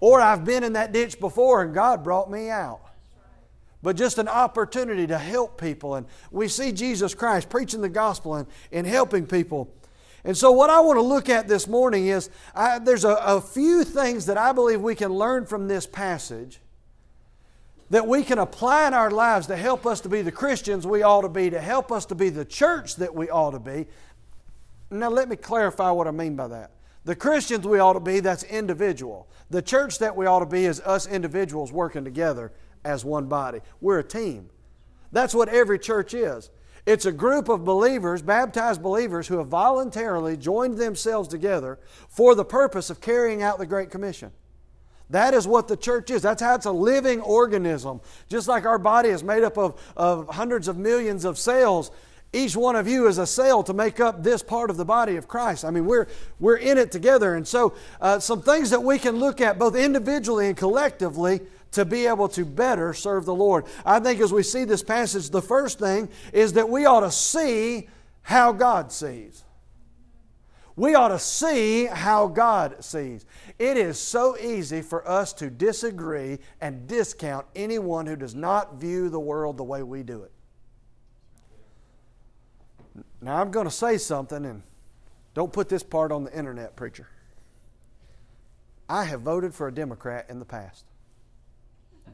Or 0.00 0.20
I've 0.20 0.44
been 0.44 0.64
in 0.64 0.74
that 0.74 0.92
ditch 0.92 1.20
before 1.20 1.62
and 1.62 1.74
God 1.74 2.02
brought 2.02 2.30
me 2.30 2.50
out. 2.50 2.80
But 3.82 3.96
just 3.96 4.18
an 4.18 4.28
opportunity 4.28 5.06
to 5.06 5.18
help 5.18 5.60
people. 5.60 5.94
And 5.94 6.06
we 6.30 6.48
see 6.48 6.72
Jesus 6.72 7.14
Christ 7.14 7.48
preaching 7.48 7.82
the 7.82 7.88
gospel 7.88 8.34
and, 8.34 8.48
and 8.72 8.86
helping 8.86 9.26
people. 9.26 9.72
And 10.24 10.36
so, 10.36 10.50
what 10.50 10.70
I 10.70 10.80
want 10.80 10.96
to 10.96 11.02
look 11.02 11.28
at 11.28 11.46
this 11.46 11.68
morning 11.68 12.08
is 12.08 12.30
I, 12.52 12.80
there's 12.80 13.04
a, 13.04 13.14
a 13.14 13.40
few 13.40 13.84
things 13.84 14.26
that 14.26 14.36
I 14.36 14.50
believe 14.50 14.80
we 14.80 14.96
can 14.96 15.12
learn 15.12 15.46
from 15.46 15.68
this 15.68 15.86
passage 15.86 16.58
that 17.90 18.06
we 18.06 18.22
can 18.22 18.38
apply 18.38 18.88
in 18.88 18.94
our 18.94 19.10
lives 19.10 19.46
to 19.46 19.56
help 19.56 19.86
us 19.86 20.00
to 20.00 20.08
be 20.08 20.22
the 20.22 20.32
Christians 20.32 20.86
we 20.86 21.02
ought 21.02 21.22
to 21.22 21.28
be, 21.28 21.50
to 21.50 21.60
help 21.60 21.92
us 21.92 22.06
to 22.06 22.14
be 22.14 22.30
the 22.30 22.44
church 22.44 22.96
that 22.96 23.14
we 23.14 23.30
ought 23.30 23.52
to 23.52 23.60
be. 23.60 23.86
Now, 24.90 25.10
let 25.10 25.28
me 25.28 25.36
clarify 25.36 25.90
what 25.90 26.06
I 26.06 26.10
mean 26.10 26.36
by 26.36 26.48
that. 26.48 26.72
The 27.04 27.14
Christians 27.14 27.66
we 27.66 27.78
ought 27.78 27.92
to 27.92 28.00
be, 28.00 28.20
that's 28.20 28.42
individual. 28.42 29.28
The 29.50 29.62
church 29.62 29.98
that 30.00 30.16
we 30.16 30.26
ought 30.26 30.40
to 30.40 30.46
be 30.46 30.66
is 30.66 30.80
us 30.80 31.06
individuals 31.06 31.72
working 31.72 32.04
together 32.04 32.52
as 32.84 33.04
one 33.04 33.26
body. 33.26 33.60
We're 33.80 34.00
a 34.00 34.04
team. 34.04 34.50
That's 35.12 35.34
what 35.34 35.48
every 35.48 35.78
church 35.78 36.14
is. 36.14 36.50
It's 36.84 37.06
a 37.06 37.12
group 37.12 37.48
of 37.48 37.64
believers, 37.64 38.22
baptized 38.22 38.82
believers, 38.82 39.26
who 39.26 39.38
have 39.38 39.48
voluntarily 39.48 40.36
joined 40.36 40.78
themselves 40.78 41.28
together 41.28 41.78
for 42.08 42.34
the 42.34 42.44
purpose 42.44 42.90
of 42.90 43.00
carrying 43.00 43.42
out 43.42 43.58
the 43.58 43.66
Great 43.66 43.90
Commission. 43.90 44.30
That 45.10 45.34
is 45.34 45.46
what 45.46 45.68
the 45.68 45.76
church 45.76 46.10
is. 46.10 46.22
That's 46.22 46.42
how 46.42 46.54
it's 46.56 46.66
a 46.66 46.72
living 46.72 47.20
organism. 47.20 48.00
Just 48.28 48.48
like 48.48 48.64
our 48.64 48.78
body 48.78 49.08
is 49.08 49.22
made 49.22 49.44
up 49.44 49.56
of, 49.56 49.80
of 49.96 50.28
hundreds 50.28 50.66
of 50.66 50.76
millions 50.76 51.24
of 51.24 51.38
cells, 51.38 51.90
each 52.32 52.56
one 52.56 52.76
of 52.76 52.88
you 52.88 53.06
is 53.06 53.18
a 53.18 53.26
cell 53.26 53.62
to 53.62 53.72
make 53.72 54.00
up 54.00 54.22
this 54.22 54.42
part 54.42 54.68
of 54.68 54.76
the 54.76 54.84
body 54.84 55.16
of 55.16 55.28
Christ. 55.28 55.64
I 55.64 55.70
mean, 55.70 55.86
we're, 55.86 56.08
we're 56.40 56.56
in 56.56 56.76
it 56.76 56.90
together. 56.90 57.34
And 57.34 57.46
so, 57.46 57.74
uh, 58.00 58.18
some 58.18 58.42
things 58.42 58.70
that 58.70 58.82
we 58.82 58.98
can 58.98 59.16
look 59.16 59.40
at 59.40 59.58
both 59.58 59.76
individually 59.76 60.48
and 60.48 60.56
collectively 60.56 61.40
to 61.72 61.84
be 61.84 62.06
able 62.06 62.28
to 62.30 62.44
better 62.44 62.92
serve 62.92 63.26
the 63.26 63.34
Lord. 63.34 63.64
I 63.84 64.00
think 64.00 64.20
as 64.20 64.32
we 64.32 64.42
see 64.42 64.64
this 64.64 64.82
passage, 64.82 65.30
the 65.30 65.42
first 65.42 65.78
thing 65.78 66.08
is 66.32 66.54
that 66.54 66.68
we 66.68 66.84
ought 66.84 67.00
to 67.00 67.10
see 67.10 67.88
how 68.22 68.52
God 68.52 68.90
sees. 68.90 69.44
We 70.76 70.94
ought 70.94 71.08
to 71.08 71.18
see 71.18 71.86
how 71.86 72.28
God 72.28 72.84
sees. 72.84 73.24
It 73.58 73.78
is 73.78 73.98
so 73.98 74.36
easy 74.36 74.82
for 74.82 75.08
us 75.08 75.32
to 75.34 75.48
disagree 75.48 76.38
and 76.60 76.86
discount 76.86 77.46
anyone 77.56 78.06
who 78.06 78.14
does 78.14 78.34
not 78.34 78.74
view 78.74 79.08
the 79.08 79.18
world 79.18 79.56
the 79.56 79.64
way 79.64 79.82
we 79.82 80.02
do 80.02 80.22
it. 80.22 80.32
Now, 83.22 83.40
I'm 83.40 83.50
going 83.50 83.66
to 83.66 83.70
say 83.70 83.96
something, 83.96 84.44
and 84.44 84.62
don't 85.32 85.50
put 85.52 85.70
this 85.70 85.82
part 85.82 86.12
on 86.12 86.24
the 86.24 86.36
internet, 86.36 86.76
preacher. 86.76 87.08
I 88.88 89.04
have 89.04 89.22
voted 89.22 89.54
for 89.54 89.68
a 89.68 89.74
Democrat 89.74 90.26
in 90.28 90.38
the 90.38 90.44
past. 90.44 90.84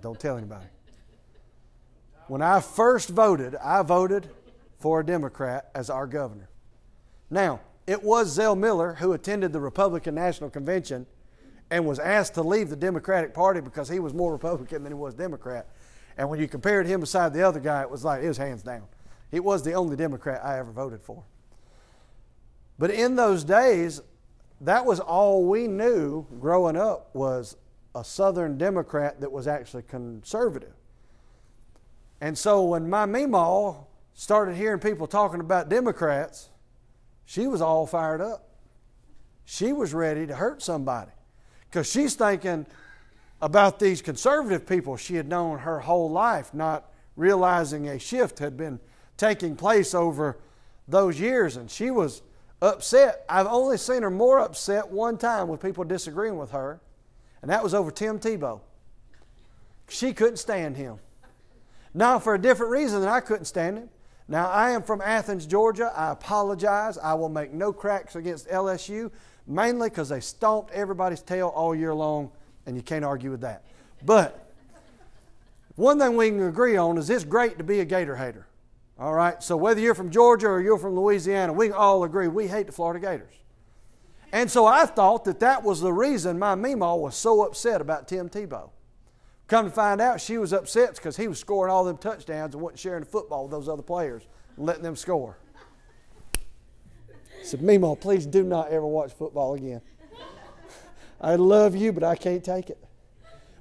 Don't 0.00 0.19
tell 0.19 0.37
anybody. 0.37 0.66
When 2.28 2.42
I 2.42 2.61
first 2.61 3.11
voted, 3.11 3.57
I 3.57 3.83
voted 3.83 4.31
for 4.78 5.00
a 5.00 5.04
Democrat 5.04 5.69
as 5.75 5.90
our 5.90 6.07
governor. 6.07 6.49
Now, 7.28 7.61
it 7.92 8.02
was 8.02 8.32
Zell 8.32 8.56
Miller 8.56 8.94
who 8.94 9.12
attended 9.12 9.52
the 9.52 9.61
Republican 9.61 10.14
National 10.14 10.49
Convention 10.49 11.06
and 11.70 11.84
was 11.84 11.99
asked 11.99 12.32
to 12.34 12.42
leave 12.42 12.70
the 12.70 12.76
Democratic 12.76 13.34
Party 13.34 13.61
because 13.61 13.87
he 13.87 13.99
was 13.99 14.14
more 14.14 14.32
Republican 14.32 14.82
than 14.82 14.92
he 14.92 14.99
was 14.99 15.12
Democrat. 15.12 15.68
And 16.16 16.30
when 16.30 16.40
you 16.40 16.49
compared 16.49 16.87
him 16.87 17.00
beside 17.00 17.34
the 17.34 17.42
other 17.42 17.61
guy, 17.61 17.82
it 17.82 17.90
was 17.90 18.02
like, 18.02 18.22
it 18.22 18.28
was 18.28 18.38
hands 18.38 18.62
down. 18.62 18.84
He 19.30 19.40
was 19.40 19.62
the 19.62 19.75
only 19.75 19.94
Democrat 19.94 20.42
I 20.42 20.58
ever 20.58 20.72
voted 20.72 21.02
for. 21.02 21.22
But 22.78 22.90
in 22.90 23.14
those 23.14 23.44
days, 23.44 24.00
that 24.62 24.87
was 24.87 24.99
all 24.99 25.44
we 25.44 25.68
knew 25.68 26.26
growing 26.40 26.78
up 26.78 27.14
was 27.14 27.58
a 27.94 28.02
Southern 28.02 28.56
Democrat 28.56 29.20
that 29.20 29.30
was 29.30 29.46
actually 29.46 29.82
conservative. 29.82 30.72
And 32.22 32.38
so 32.38 32.64
when 32.64 32.88
my 32.88 33.04
meemaw 33.04 33.84
started 34.14 34.56
hearing 34.56 34.80
people 34.80 35.06
talking 35.06 35.40
about 35.40 35.68
Democrats, 35.68 36.49
she 37.32 37.46
was 37.46 37.62
all 37.62 37.86
fired 37.86 38.20
up. 38.20 38.46
She 39.46 39.72
was 39.72 39.94
ready 39.94 40.26
to 40.26 40.34
hurt 40.34 40.62
somebody 40.62 41.12
because 41.64 41.90
she's 41.90 42.14
thinking 42.14 42.66
about 43.40 43.78
these 43.78 44.02
conservative 44.02 44.66
people 44.66 44.98
she 44.98 45.14
had 45.14 45.26
known 45.26 45.60
her 45.60 45.80
whole 45.80 46.10
life, 46.10 46.52
not 46.52 46.92
realizing 47.16 47.88
a 47.88 47.98
shift 47.98 48.38
had 48.38 48.58
been 48.58 48.78
taking 49.16 49.56
place 49.56 49.94
over 49.94 50.40
those 50.86 51.18
years. 51.18 51.56
And 51.56 51.70
she 51.70 51.90
was 51.90 52.20
upset. 52.60 53.24
I've 53.30 53.46
only 53.46 53.78
seen 53.78 54.02
her 54.02 54.10
more 54.10 54.38
upset 54.38 54.90
one 54.90 55.16
time 55.16 55.48
with 55.48 55.62
people 55.62 55.84
disagreeing 55.84 56.36
with 56.36 56.50
her, 56.50 56.82
and 57.40 57.50
that 57.50 57.64
was 57.64 57.72
over 57.72 57.90
Tim 57.90 58.18
Tebow. 58.18 58.60
She 59.88 60.12
couldn't 60.12 60.36
stand 60.36 60.76
him. 60.76 60.98
Now, 61.94 62.18
for 62.18 62.34
a 62.34 62.38
different 62.38 62.72
reason 62.72 63.00
than 63.00 63.08
I 63.08 63.20
couldn't 63.20 63.46
stand 63.46 63.78
him. 63.78 63.88
Now, 64.28 64.48
I 64.48 64.70
am 64.70 64.82
from 64.82 65.00
Athens, 65.00 65.46
Georgia. 65.46 65.92
I 65.94 66.10
apologize. 66.12 66.96
I 66.98 67.14
will 67.14 67.28
make 67.28 67.52
no 67.52 67.72
cracks 67.72 68.16
against 68.16 68.48
LSU, 68.48 69.10
mainly 69.46 69.88
because 69.88 70.08
they 70.08 70.20
stomped 70.20 70.72
everybody's 70.72 71.22
tail 71.22 71.48
all 71.48 71.74
year 71.74 71.92
long, 71.92 72.30
and 72.66 72.76
you 72.76 72.82
can't 72.82 73.04
argue 73.04 73.30
with 73.30 73.40
that. 73.40 73.64
But 74.04 74.52
one 75.76 75.98
thing 75.98 76.16
we 76.16 76.30
can 76.30 76.42
agree 76.42 76.76
on 76.76 76.98
is 76.98 77.10
it's 77.10 77.24
great 77.24 77.58
to 77.58 77.64
be 77.64 77.80
a 77.80 77.84
Gator 77.84 78.16
hater. 78.16 78.46
All 78.98 79.14
right? 79.14 79.42
So 79.42 79.56
whether 79.56 79.80
you're 79.80 79.94
from 79.94 80.10
Georgia 80.10 80.48
or 80.48 80.60
you're 80.60 80.78
from 80.78 80.94
Louisiana, 80.94 81.52
we 81.52 81.72
all 81.72 82.04
agree 82.04 82.28
we 82.28 82.46
hate 82.46 82.66
the 82.66 82.72
Florida 82.72 83.00
Gators. 83.00 83.34
And 84.32 84.50
so 84.50 84.64
I 84.64 84.86
thought 84.86 85.24
that 85.24 85.40
that 85.40 85.62
was 85.62 85.80
the 85.80 85.92
reason 85.92 86.38
my 86.38 86.54
Meemaw 86.54 86.98
was 86.98 87.14
so 87.14 87.44
upset 87.44 87.80
about 87.80 88.08
Tim 88.08 88.28
Tebow. 88.28 88.70
Come 89.49 89.66
to 89.66 89.70
find 89.70 90.00
out, 90.00 90.20
she 90.20 90.38
was 90.38 90.52
upset 90.52 90.94
because 90.94 91.16
he 91.16 91.28
was 91.28 91.38
scoring 91.38 91.72
all 91.72 91.84
them 91.84 91.99
touchdowns 91.99 92.54
and 92.54 92.62
wasn't 92.62 92.80
sharing 92.80 93.00
the 93.00 93.11
football 93.11 93.42
with 93.42 93.50
those 93.50 93.68
other 93.68 93.82
players 93.82 94.22
letting 94.56 94.82
them 94.82 94.96
score. 94.96 95.37
I 96.34 97.44
said, 97.44 97.61
Meemaw, 97.61 98.00
please 98.00 98.26
do 98.26 98.44
not 98.44 98.68
ever 98.70 98.87
watch 98.87 99.12
football 99.12 99.54
again. 99.54 99.80
I 101.20 101.34
love 101.37 101.75
you, 101.75 101.92
but 101.92 102.04
I 102.04 102.14
can't 102.14 102.44
take 102.44 102.70
it. 102.70 102.82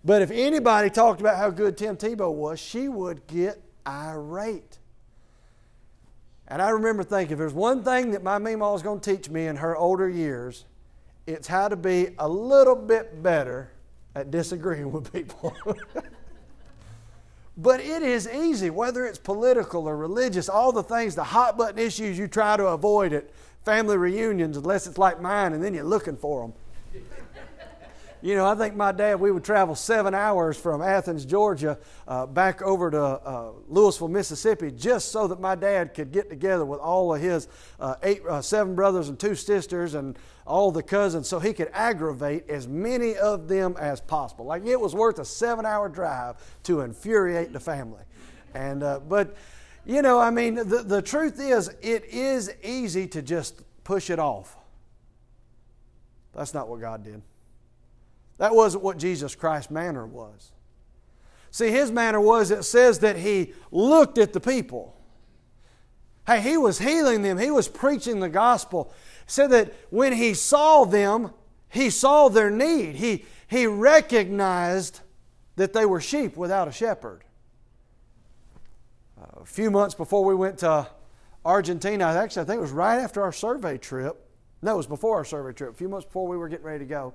But 0.04 0.22
if 0.22 0.32
anybody 0.32 0.90
talked 0.90 1.22
about 1.22 1.38
how 1.38 1.50
good 1.50 1.78
Tim 1.78 1.96
Tebow 1.96 2.34
was, 2.34 2.60
she 2.60 2.88
would 2.90 3.26
get 3.28 3.62
irate. 3.88 4.80
And 6.48 6.62
I 6.62 6.70
remember 6.70 7.04
thinking, 7.04 7.34
if 7.34 7.38
there's 7.38 7.54
one 7.54 7.84
thing 7.84 8.12
that 8.12 8.24
my 8.24 8.38
Meemaw 8.38 8.76
is 8.76 8.82
going 8.82 9.00
to 9.00 9.16
teach 9.16 9.30
me 9.30 9.48
in 9.48 9.56
her 9.58 9.76
older 9.76 10.10
years, 10.10 10.66
it's 11.28 11.48
how 11.48 11.68
to 11.68 11.76
be 11.76 12.10
a 12.18 12.28
little 12.28 12.76
bit 12.76 13.22
better 13.24 13.72
at 14.16 14.32
disagreeing 14.32 14.92
with 14.92 15.12
people. 15.12 15.56
but 17.58 17.80
it 17.80 18.02
is 18.02 18.28
easy, 18.28 18.70
whether 18.70 19.06
it's 19.06 19.18
political 19.18 19.88
or 19.88 19.98
religious, 19.98 20.50
all 20.50 20.72
the 20.72 20.84
things, 20.84 21.16
the 21.16 21.24
hot 21.24 21.58
button 21.58 21.80
issues 21.80 22.18
you 22.18 22.28
try 22.28 22.58
to 22.58 22.68
avoid 22.68 23.14
at 23.14 23.30
family 23.64 23.98
reunions, 23.98 24.58
unless 24.58 24.88
it's 24.88 24.98
like 24.98 25.22
mine, 25.22 25.54
and 25.54 25.64
then 25.64 25.74
you're 25.74 25.84
looking 25.84 26.18
for 26.18 26.42
them. 26.42 26.54
You 28.24 28.36
know, 28.36 28.46
I 28.46 28.54
think 28.54 28.76
my 28.76 28.92
dad, 28.92 29.20
we 29.20 29.32
would 29.32 29.44
travel 29.44 29.74
seven 29.74 30.14
hours 30.14 30.56
from 30.56 30.84
Athens, 30.84 31.26
Georgia, 31.26 31.80
uh, 32.08 32.28
back 32.28 32.62
over 32.62 32.92
to 32.92 33.04
uh, 33.04 33.52
Louisville, 33.68 34.10
Mississippi, 34.10 34.70
just 34.70 35.12
so 35.12 35.28
that 35.28 35.40
my 35.40 35.56
dad 35.56 35.96
could 35.96 36.12
get 36.12 36.30
together 36.30 36.64
with 36.64 36.80
all 36.80 37.16
of 37.16 37.20
his 37.20 37.48
uh, 37.80 37.96
eight, 38.04 38.22
uh, 38.30 38.40
seven 38.40 38.76
brothers 38.76 39.10
and 39.10 39.20
two 39.20 39.34
sisters 39.34 39.96
and 39.96 40.20
all 40.46 40.72
the 40.72 40.84
cousins 40.84 41.28
so 41.28 41.40
he 41.40 41.52
could 41.52 41.70
aggravate 41.74 42.48
as 42.48 42.68
many 42.68 43.16
of 43.16 43.48
them 43.48 43.76
as 43.80 44.00
possible. 44.00 44.46
Like 44.46 44.68
it 44.68 44.80
was 44.80 44.94
worth 44.94 45.18
a 45.18 45.26
seven 45.26 45.66
hour 45.66 45.90
drive 45.90 46.36
to 46.64 46.82
infuriate 46.82 47.54
the 47.54 47.60
family. 47.60 48.04
And, 48.54 48.84
uh, 48.84 49.00
but, 49.00 49.36
you 49.84 50.04
know, 50.04 50.20
I 50.20 50.30
mean, 50.30 50.56
the, 50.56 50.84
the 50.86 51.02
truth 51.02 51.40
is, 51.40 51.70
it 51.82 52.06
is 52.06 52.54
easy 52.62 53.08
to 53.08 53.24
just 53.24 53.62
push 53.84 54.12
it 54.12 54.20
off. 54.20 54.58
That's 56.36 56.54
not 56.54 56.68
what 56.68 56.82
God 56.82 57.04
did. 57.04 57.24
That 58.42 58.56
wasn't 58.56 58.84
what 58.84 58.98
Jesus 58.98 59.36
Christ's 59.36 59.70
manner 59.70 60.04
was. 60.04 60.52
See, 61.52 61.70
his 61.70 61.92
manner 61.92 62.20
was, 62.20 62.50
it 62.50 62.64
says 62.64 62.98
that 63.02 63.18
he 63.18 63.54
looked 63.70 64.18
at 64.18 64.34
the 64.34 64.40
people. 64.40 65.00
Hey, 66.26 66.42
he 66.42 66.58
was 66.58 66.80
healing 66.80 67.22
them, 67.22 67.38
he 67.38 67.52
was 67.52 67.68
preaching 67.68 68.20
the 68.20 68.30
gospel. 68.30 68.92
said 69.28 69.52
that 69.52 69.72
when 69.92 70.14
he 70.14 70.34
saw 70.34 70.86
them, 70.86 71.30
he 71.70 71.92
saw 71.92 72.30
their 72.30 72.50
need. 72.50 72.96
He, 72.96 73.26
he 73.48 73.68
recognized 73.68 75.02
that 75.56 75.74
they 75.74 75.86
were 75.86 76.02
sheep 76.02 76.36
without 76.36 76.68
a 76.68 76.72
shepherd. 76.72 77.24
A 79.40 79.46
few 79.46 79.70
months 79.70 79.94
before 79.94 80.26
we 80.26 80.34
went 80.34 80.58
to 80.60 80.88
Argentina, 81.46 82.06
actually, 82.06 82.42
I 82.42 82.46
think 82.46 82.58
it 82.58 82.62
was 82.62 82.72
right 82.72 83.02
after 83.02 83.22
our 83.22 83.32
survey 83.32 83.78
trip. 83.78 84.20
No, 84.64 84.74
it 84.74 84.78
was 84.78 84.88
before 84.88 85.18
our 85.18 85.26
survey 85.26 85.54
trip, 85.54 85.74
a 85.74 85.76
few 85.76 85.90
months 85.90 86.08
before 86.08 86.28
we 86.28 86.38
were 86.38 86.50
getting 86.50 86.66
ready 86.66 86.80
to 86.80 86.90
go. 86.90 87.14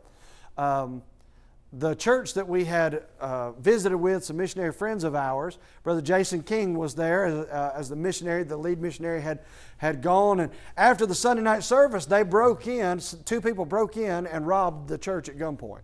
Um, 0.57 1.03
the 1.79 1.95
church 1.95 2.33
that 2.35 2.49
we 2.49 2.65
had 2.65 3.05
uh, 3.21 3.53
visited 3.53 3.99
with, 3.99 4.25
some 4.25 4.39
missionary 4.39 4.73
friends 4.73 5.05
of 5.05 5.15
ours, 5.15 5.59
Brother 5.83 6.01
Jason 6.01 6.43
King 6.43 6.79
was 6.79 6.95
there 6.95 7.27
as, 7.27 7.35
uh, 7.35 7.73
as, 7.75 7.89
the 7.91 7.97
missionary, 7.97 8.45
the 8.45 8.57
lead 8.57 8.81
missionary 8.81 9.21
had, 9.21 9.41
had 9.77 10.01
gone. 10.01 10.41
And 10.41 10.53
after 10.77 11.05
the 11.05 11.15
Sunday 11.15 11.43
night 11.43 11.65
service, 11.65 12.07
they 12.07 12.23
broke 12.23 12.67
in, 12.67 13.01
two 13.27 13.43
people 13.43 13.67
broke 13.67 13.99
in 13.99 14.27
and 14.27 14.47
robbed 14.47 14.89
the 14.89 14.97
church 14.97 15.29
at 15.29 15.37
gunpoint. 15.37 15.83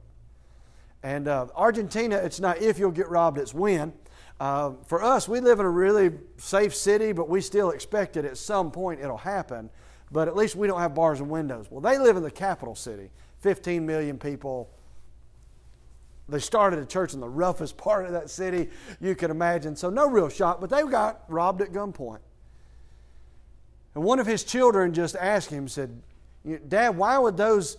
And 1.03 1.29
uh, 1.29 1.49
Argentina, 1.55 2.17
it's 2.17 2.41
not 2.41 2.63
if 2.63 2.79
you'll 2.79 2.91
get 2.91 3.11
robbed, 3.11 3.37
it's 3.37 3.53
when. 3.53 3.93
Uh, 4.41 4.73
for 4.87 5.03
us, 5.03 5.29
we 5.29 5.41
live 5.41 5.61
in 5.61 5.67
a 5.67 5.71
really 5.71 6.13
safe 6.39 6.75
city, 6.75 7.13
but 7.13 7.29
we 7.29 7.41
still 7.41 7.71
expect 7.71 8.17
it 8.17 8.25
at 8.25 8.39
some 8.39 8.71
point 8.71 9.01
it'll 9.01 9.19
happen. 9.19 9.69
But 10.11 10.29
at 10.29 10.37
least 10.37 10.57
we 10.57 10.67
don't 10.67 10.81
have 10.81 10.95
bars 10.95 11.21
and 11.21 11.29
windows. 11.29 11.67
Well, 11.71 11.81
they 11.81 11.99
live 11.99 12.17
in 12.17 12.23
the 12.23 12.31
capital 12.31 12.75
city, 12.75 13.11
15 13.41 13.85
million 13.85 14.17
people 14.19 14.71
they 16.33 16.39
started 16.39 16.79
a 16.79 16.87
church 16.87 17.15
in 17.15 17.21
the 17.21 17.29
roughest 17.29 17.77
part 17.77 18.07
of 18.07 18.13
that 18.13 18.31
city 18.31 18.71
you 19.01 19.15
can 19.15 19.31
imagine. 19.31 19.77
So, 19.77 19.91
no 19.91 20.09
real 20.09 20.29
shock, 20.29 20.61
but 20.61 20.71
they 20.71 20.83
got 20.83 21.23
robbed 21.29 21.63
at 21.63 21.73
gunpoint. 21.73 22.21
And 23.95 24.03
one 24.03 24.19
of 24.19 24.27
his 24.27 24.43
children 24.43 24.95
just 24.95 25.15
asked 25.17 25.51
him, 25.51 25.69
said, 25.69 26.01
Dad, 26.69 26.97
why 26.97 27.19
would 27.19 27.37
those, 27.37 27.77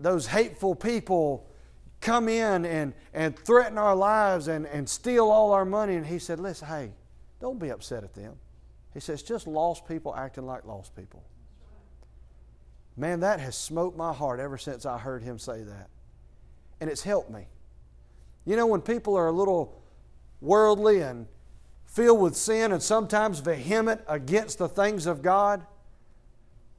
those 0.00 0.26
hateful 0.26 0.74
people 0.74 1.46
come 2.00 2.28
in 2.28 2.66
and, 2.66 2.92
and 3.14 3.38
threaten 3.38 3.78
our 3.78 3.94
lives 3.94 4.48
and, 4.48 4.66
and 4.66 4.88
steal 4.88 5.30
all 5.30 5.52
our 5.52 5.64
money? 5.64 5.94
And 5.94 6.04
he 6.04 6.18
said, 6.18 6.40
Listen, 6.40 6.68
hey, 6.68 6.92
don't 7.40 7.58
be 7.58 7.70
upset 7.70 8.04
at 8.04 8.14
them. 8.14 8.34
He 8.92 9.00
says, 9.00 9.22
just 9.22 9.46
lost 9.46 9.86
people 9.86 10.14
acting 10.14 10.44
like 10.44 10.66
lost 10.66 10.94
people. 10.94 11.22
Man, 12.96 13.20
that 13.20 13.40
has 13.40 13.56
smoked 13.56 13.96
my 13.96 14.12
heart 14.12 14.38
ever 14.38 14.58
since 14.58 14.84
I 14.84 14.98
heard 14.98 15.22
him 15.22 15.38
say 15.38 15.62
that 15.62 15.88
and 16.82 16.90
it's 16.90 17.02
helped 17.02 17.30
me. 17.30 17.46
You 18.44 18.56
know, 18.56 18.66
when 18.66 18.80
people 18.80 19.14
are 19.14 19.28
a 19.28 19.32
little 19.32 19.80
worldly 20.40 21.00
and 21.00 21.28
filled 21.84 22.20
with 22.20 22.34
sin 22.34 22.72
and 22.72 22.82
sometimes 22.82 23.38
vehement 23.38 24.00
against 24.08 24.58
the 24.58 24.68
things 24.68 25.06
of 25.06 25.22
God, 25.22 25.64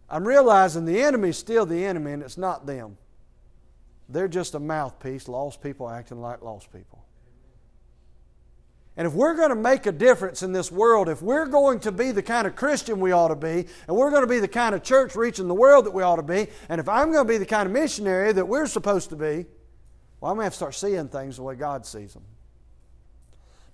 I'm 0.10 0.28
realizing 0.28 0.84
the 0.84 1.02
enemy's 1.02 1.38
still 1.38 1.66
the 1.66 1.86
enemy 1.86 2.12
and 2.12 2.22
it's 2.22 2.38
not 2.38 2.66
them. 2.66 2.98
They're 4.10 4.28
just 4.28 4.56
a 4.56 4.60
mouthpiece, 4.60 5.30
lost 5.30 5.64
people 5.64 5.90
acting 5.90 6.20
like 6.20 6.42
lost 6.42 6.74
people. 6.74 7.06
And 8.98 9.08
if 9.08 9.14
we're 9.14 9.36
going 9.36 9.52
to 9.52 9.56
make 9.56 9.86
a 9.86 9.94
difference 9.94 10.44
in 10.44 10.52
this 10.52 10.70
world, 10.70 11.08
if 11.08 11.22
we're 11.22 11.46
going 11.46 11.80
to 11.80 11.94
be 11.94 12.12
the 12.12 12.22
kind 12.22 12.46
of 12.46 12.58
Christian 12.58 13.00
we 13.00 13.14
ought 13.14 13.30
to 13.30 13.38
be, 13.38 13.68
and 13.88 13.96
we're 13.96 14.12
going 14.12 14.22
to 14.22 14.28
be 14.28 14.40
the 14.40 14.50
kind 14.50 14.76
of 14.76 14.84
church 14.84 15.16
reaching 15.16 15.48
the 15.48 15.54
world 15.54 15.86
that 15.86 15.92
we 15.92 16.04
ought 16.04 16.18
to 16.18 16.24
be, 16.24 16.48
and 16.68 16.82
if 16.82 16.90
I'm 16.90 17.14
going 17.14 17.26
to 17.26 17.34
be 17.34 17.38
the 17.38 17.46
kind 17.46 17.68
of 17.68 17.72
missionary 17.72 18.34
that 18.34 18.46
we're 18.46 18.68
supposed 18.68 19.10
to 19.12 19.16
be, 19.16 19.46
well, 20.24 20.32
I'm 20.32 20.38
going 20.38 20.44
to 20.44 20.46
have 20.46 20.54
to 20.54 20.58
start 20.58 20.76
seeing 20.76 21.10
things 21.10 21.36
the 21.36 21.44
way 21.44 21.56
God 21.56 21.86
sees 21.86 22.14
them. 22.14 22.24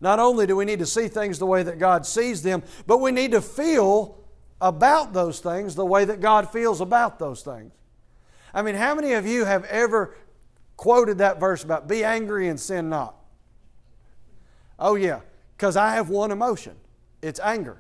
Not 0.02 0.18
only 0.18 0.48
do 0.48 0.56
we 0.56 0.66
need 0.66 0.80
to 0.80 0.86
see 0.88 1.08
things 1.08 1.38
the 1.38 1.46
way 1.46 1.62
that 1.62 1.78
God 1.78 2.08
sees 2.08 2.42
them, 2.42 2.64
but 2.88 2.98
we 2.98 3.12
need 3.12 3.34
to 3.34 3.42
feel 3.42 4.18
about 4.60 5.14
those 5.14 5.42
things 5.42 5.76
the 5.76 5.86
way 5.86 6.06
that 6.06 6.22
God 6.22 6.50
feels 6.50 6.82
about 6.82 7.20
those 7.20 7.44
things. 7.44 7.72
I 8.52 8.64
mean, 8.64 8.74
how 8.74 8.96
many 8.96 9.14
of 9.14 9.28
you 9.28 9.46
have 9.46 9.64
ever 9.66 10.18
quoted 10.76 11.20
that 11.20 11.40
verse 11.40 11.64
about 11.64 11.88
be 11.88 12.04
angry 12.04 12.48
and 12.48 12.60
sin 12.60 12.90
not? 12.90 13.14
Oh, 14.80 14.96
yeah, 14.96 15.20
because 15.56 15.78
I 15.78 15.94
have 15.94 16.10
one 16.10 16.32
emotion 16.32 16.76
it's 17.22 17.40
anger. 17.42 17.80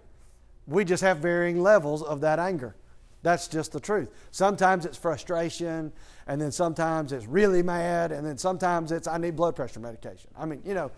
We 0.68 0.86
just 0.86 1.02
have 1.02 1.18
varying 1.18 1.60
levels 1.60 2.04
of 2.04 2.22
that 2.22 2.38
anger. 2.38 2.76
That's 3.22 3.48
just 3.48 3.74
the 3.74 3.80
truth. 3.80 4.10
Sometimes 4.32 4.86
it's 4.86 4.98
frustration, 4.98 5.92
and 6.28 6.42
then 6.42 6.52
sometimes 6.52 7.12
it's 7.12 7.28
really 7.28 7.62
mad, 7.62 8.12
and 8.12 8.26
then 8.26 8.38
sometimes 8.38 8.92
it's 8.92 9.08
I 9.08 9.18
need 9.18 9.36
blood 9.36 9.56
pressure 9.56 9.80
medication. 9.80 10.30
I 10.38 10.46
mean, 10.46 10.62
you 10.66 10.74
know, 10.74 10.92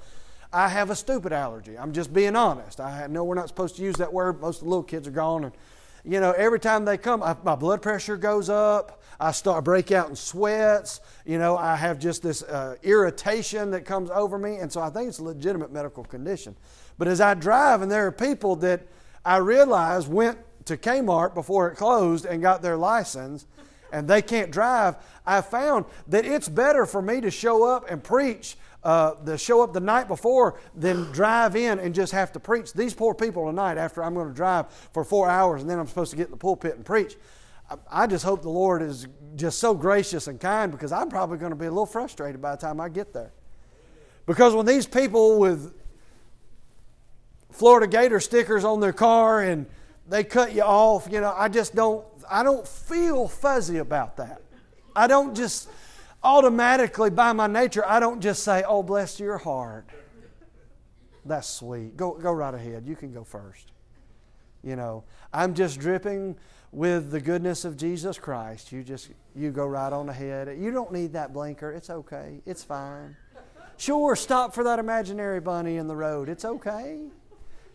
I 0.54 0.68
have 0.68 0.90
a 0.90 0.96
stupid 0.96 1.34
allergy. 1.34 1.78
I'm 1.78 1.94
just 1.94 2.14
being 2.14 2.36
honest. 2.36 2.80
I 2.80 3.08
know 3.08 3.24
we're 3.24 3.36
not 3.36 3.48
supposed 3.48 3.76
to 3.78 3.82
use 3.82 3.96
that 3.96 4.14
word. 4.14 4.40
Most 4.40 4.58
of 4.58 4.66
the 4.66 4.70
little 4.70 4.84
kids 4.84 5.08
are 5.08 5.12
gone, 5.12 5.46
and 5.46 5.54
you 6.04 6.20
know, 6.20 6.32
every 6.32 6.60
time 6.60 6.86
they 6.86 6.98
come, 6.98 7.22
I, 7.24 7.36
my 7.44 7.56
blood 7.56 7.82
pressure 7.82 8.18
goes 8.18 8.50
up. 8.50 9.02
I 9.20 9.32
start 9.32 9.64
break 9.64 9.92
out 9.92 10.10
in 10.10 10.16
sweats. 10.16 11.00
You 11.26 11.38
know, 11.38 11.58
I 11.58 11.76
have 11.76 12.00
just 12.00 12.24
this 12.24 12.42
uh, 12.44 12.76
irritation 12.82 13.72
that 13.72 13.86
comes 13.86 14.10
over 14.10 14.38
me, 14.38 14.58
and 14.58 14.72
so 14.72 14.82
I 14.82 14.90
think 14.90 15.10
it's 15.10 15.20
a 15.20 15.24
legitimate 15.24 15.72
medical 15.72 16.04
condition. 16.04 16.56
But 16.98 17.08
as 17.08 17.22
I 17.22 17.34
drive, 17.34 17.82
and 17.82 17.92
there 17.92 18.06
are 18.06 18.12
people 18.12 18.56
that 18.58 18.88
I 19.24 19.38
realize 19.38 20.08
went 20.08 20.40
to 20.65 20.78
Kmart 20.78 21.34
before 21.34 21.69
it 21.69 21.76
closed 21.76 22.26
and 22.26 22.41
got 22.41 22.62
their 22.62 22.78
license 22.78 23.45
and 23.91 24.08
they 24.08 24.21
can't 24.21 24.52
drive, 24.52 24.95
I 25.26 25.41
found 25.41 25.86
that 26.08 26.26
it's 26.26 26.47
better 26.47 26.86
for 26.86 27.02
me 27.02 27.21
to 27.21 27.32
show 27.32 27.63
up 27.63 27.89
and 27.89 28.04
preach, 28.04 28.56
uh, 28.84 29.36
show 29.38 29.62
up 29.62 29.74
the 29.74 29.80
night 29.80 30.08
before 30.08 30.60
than 30.76 31.12
drive 31.12 31.56
in 31.56 31.80
and 31.80 31.93
just 31.93 32.13
have 32.13 32.32
to 32.34 32.39
preach. 32.39 32.74
These 32.74 32.93
poor 32.93 33.13
people 33.13 33.45
tonight, 33.45 33.78
after 33.78 34.04
I'm 34.04 34.13
going 34.13 34.28
to 34.28 34.34
drive 34.34 34.71
for 34.93 35.04
four 35.04 35.30
hours 35.30 35.62
and 35.62 35.69
then 35.69 35.80
I'm 35.80 35.88
supposed 35.88 36.12
to 36.12 36.17
get 36.17 36.28
in 36.28 36.32
the 36.32 36.38
pulpit 36.38 36.76
and 36.76 36.86
preach. 36.86 37.15
I 37.89 38.08
just 38.08 38.26
hope 38.26 38.41
the 38.41 38.50
Lord 38.50 38.82
is 38.82 39.08
just 39.36 39.60
so 39.60 39.74
gracious 39.74 40.28
and 40.28 40.39
kind 40.39 40.71
because 40.71 40.91
I'm 40.91 41.10
probably 41.10 41.38
going 41.38 41.52
to 41.52 41.56
be 41.56 41.67
a 41.67 41.69
little 41.69 41.86
frustrated 41.86 42.41
by 42.41 42.52
the 42.52 42.62
time 42.62 42.82
I 42.82 42.89
get 42.89 43.13
there. 43.13 43.32
Because 44.26 44.54
when 44.54 44.65
these 44.65 44.86
people 44.86 45.39
with 45.39 45.74
Florida 47.52 47.88
Gator 47.88 48.19
stickers 48.19 48.63
on 48.63 48.80
their 48.80 48.93
car 48.93 49.41
and 49.41 49.67
they 50.08 50.24
cut 50.24 50.54
you 50.54 50.64
off. 50.64 51.08
You 51.10 51.22
know, 51.22 51.34
I 51.36 51.48
just 51.48 51.76
don't, 51.76 52.06
I 52.30 52.44
don't 52.44 52.68
feel 52.68 53.28
fuzzy 53.28 53.78
about 53.78 54.18
that. 54.18 54.42
I 54.96 55.08
don't 55.08 55.36
just 55.36 55.70
automatically, 56.24 57.10
by 57.10 57.34
my 57.34 57.48
nature, 57.48 57.84
I 57.86 58.00
don't 58.00 58.22
just 58.22 58.44
say, 58.44 58.64
oh, 58.68 58.84
bless 58.84 59.20
your 59.20 59.38
heart. 59.38 59.86
That's 61.26 61.48
sweet. 61.48 61.96
Go, 61.98 62.14
go 62.14 62.32
right 62.32 62.54
ahead. 62.54 62.86
You 62.86 62.96
can 62.96 63.14
go 63.14 63.24
first. 63.24 63.72
You 64.64 64.76
know, 64.76 65.04
I'm 65.34 65.54
just 65.54 65.80
dripping 65.80 66.38
with 66.72 67.12
the 67.12 67.20
goodness 67.20 67.66
of 67.66 67.78
Jesus 67.78 68.18
Christ. 68.18 68.72
You 68.72 68.84
just, 68.84 69.10
you 69.36 69.52
go 69.52 69.66
right 69.66 69.92
on 69.92 70.10
ahead. 70.10 70.56
You 70.60 70.72
don't 70.72 70.92
need 70.92 71.14
that 71.14 71.34
blinker. 71.34 71.72
It's 71.72 71.90
okay. 71.90 72.42
It's 72.46 72.64
fine. 72.64 73.16
Sure, 73.78 74.16
stop 74.16 74.54
for 74.54 74.64
that 74.64 74.78
imaginary 74.78 75.40
bunny 75.40 75.78
in 75.78 75.88
the 75.88 75.96
road. 75.96 76.30
It's 76.30 76.46
okay. 76.46 77.00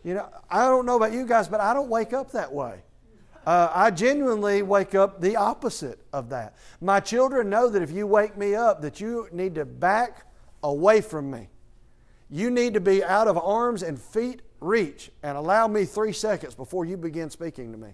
You 0.07 0.15
know, 0.15 0.29
I 0.49 0.67
don't 0.67 0.87
know 0.87 0.95
about 0.95 1.13
you 1.13 1.27
guys, 1.27 1.49
but 1.49 1.59
I 1.61 1.75
don't 1.75 1.89
wake 1.89 2.13
up 2.13 2.31
that 2.31 2.53
way. 2.53 2.81
Uh, 3.45 3.73
I 3.75 3.91
genuinely 3.91 4.63
wake 4.63 4.95
up 4.95 5.21
the 5.21 5.35
opposite 5.35 5.99
of 6.13 6.29
that. 6.29 6.55
My 6.81 7.01
children 7.01 7.51
know 7.51 7.69
that 7.69 7.83
if 7.83 7.91
you 7.91 8.07
wake 8.07 8.37
me 8.37 8.55
up, 8.55 8.83
that 8.83 9.01
you 9.01 9.29
need 9.33 9.57
to 9.57 9.65
back 9.65 10.25
away 10.63 11.01
from 11.01 11.29
me. 11.29 11.49
You 12.31 12.51
need 12.51 12.75
to 12.75 12.81
be 12.81 13.03
out 13.03 13.27
of 13.27 13.37
arms 13.37 13.83
and 13.83 14.01
feet 14.01 14.43
reach 14.61 15.11
and 15.25 15.37
allow 15.37 15.67
me 15.67 15.85
three 15.85 16.13
seconds 16.13 16.55
before 16.55 16.85
you 16.85 16.97
begin 16.97 17.29
speaking 17.29 17.73
to 17.73 17.79
me. 17.79 17.91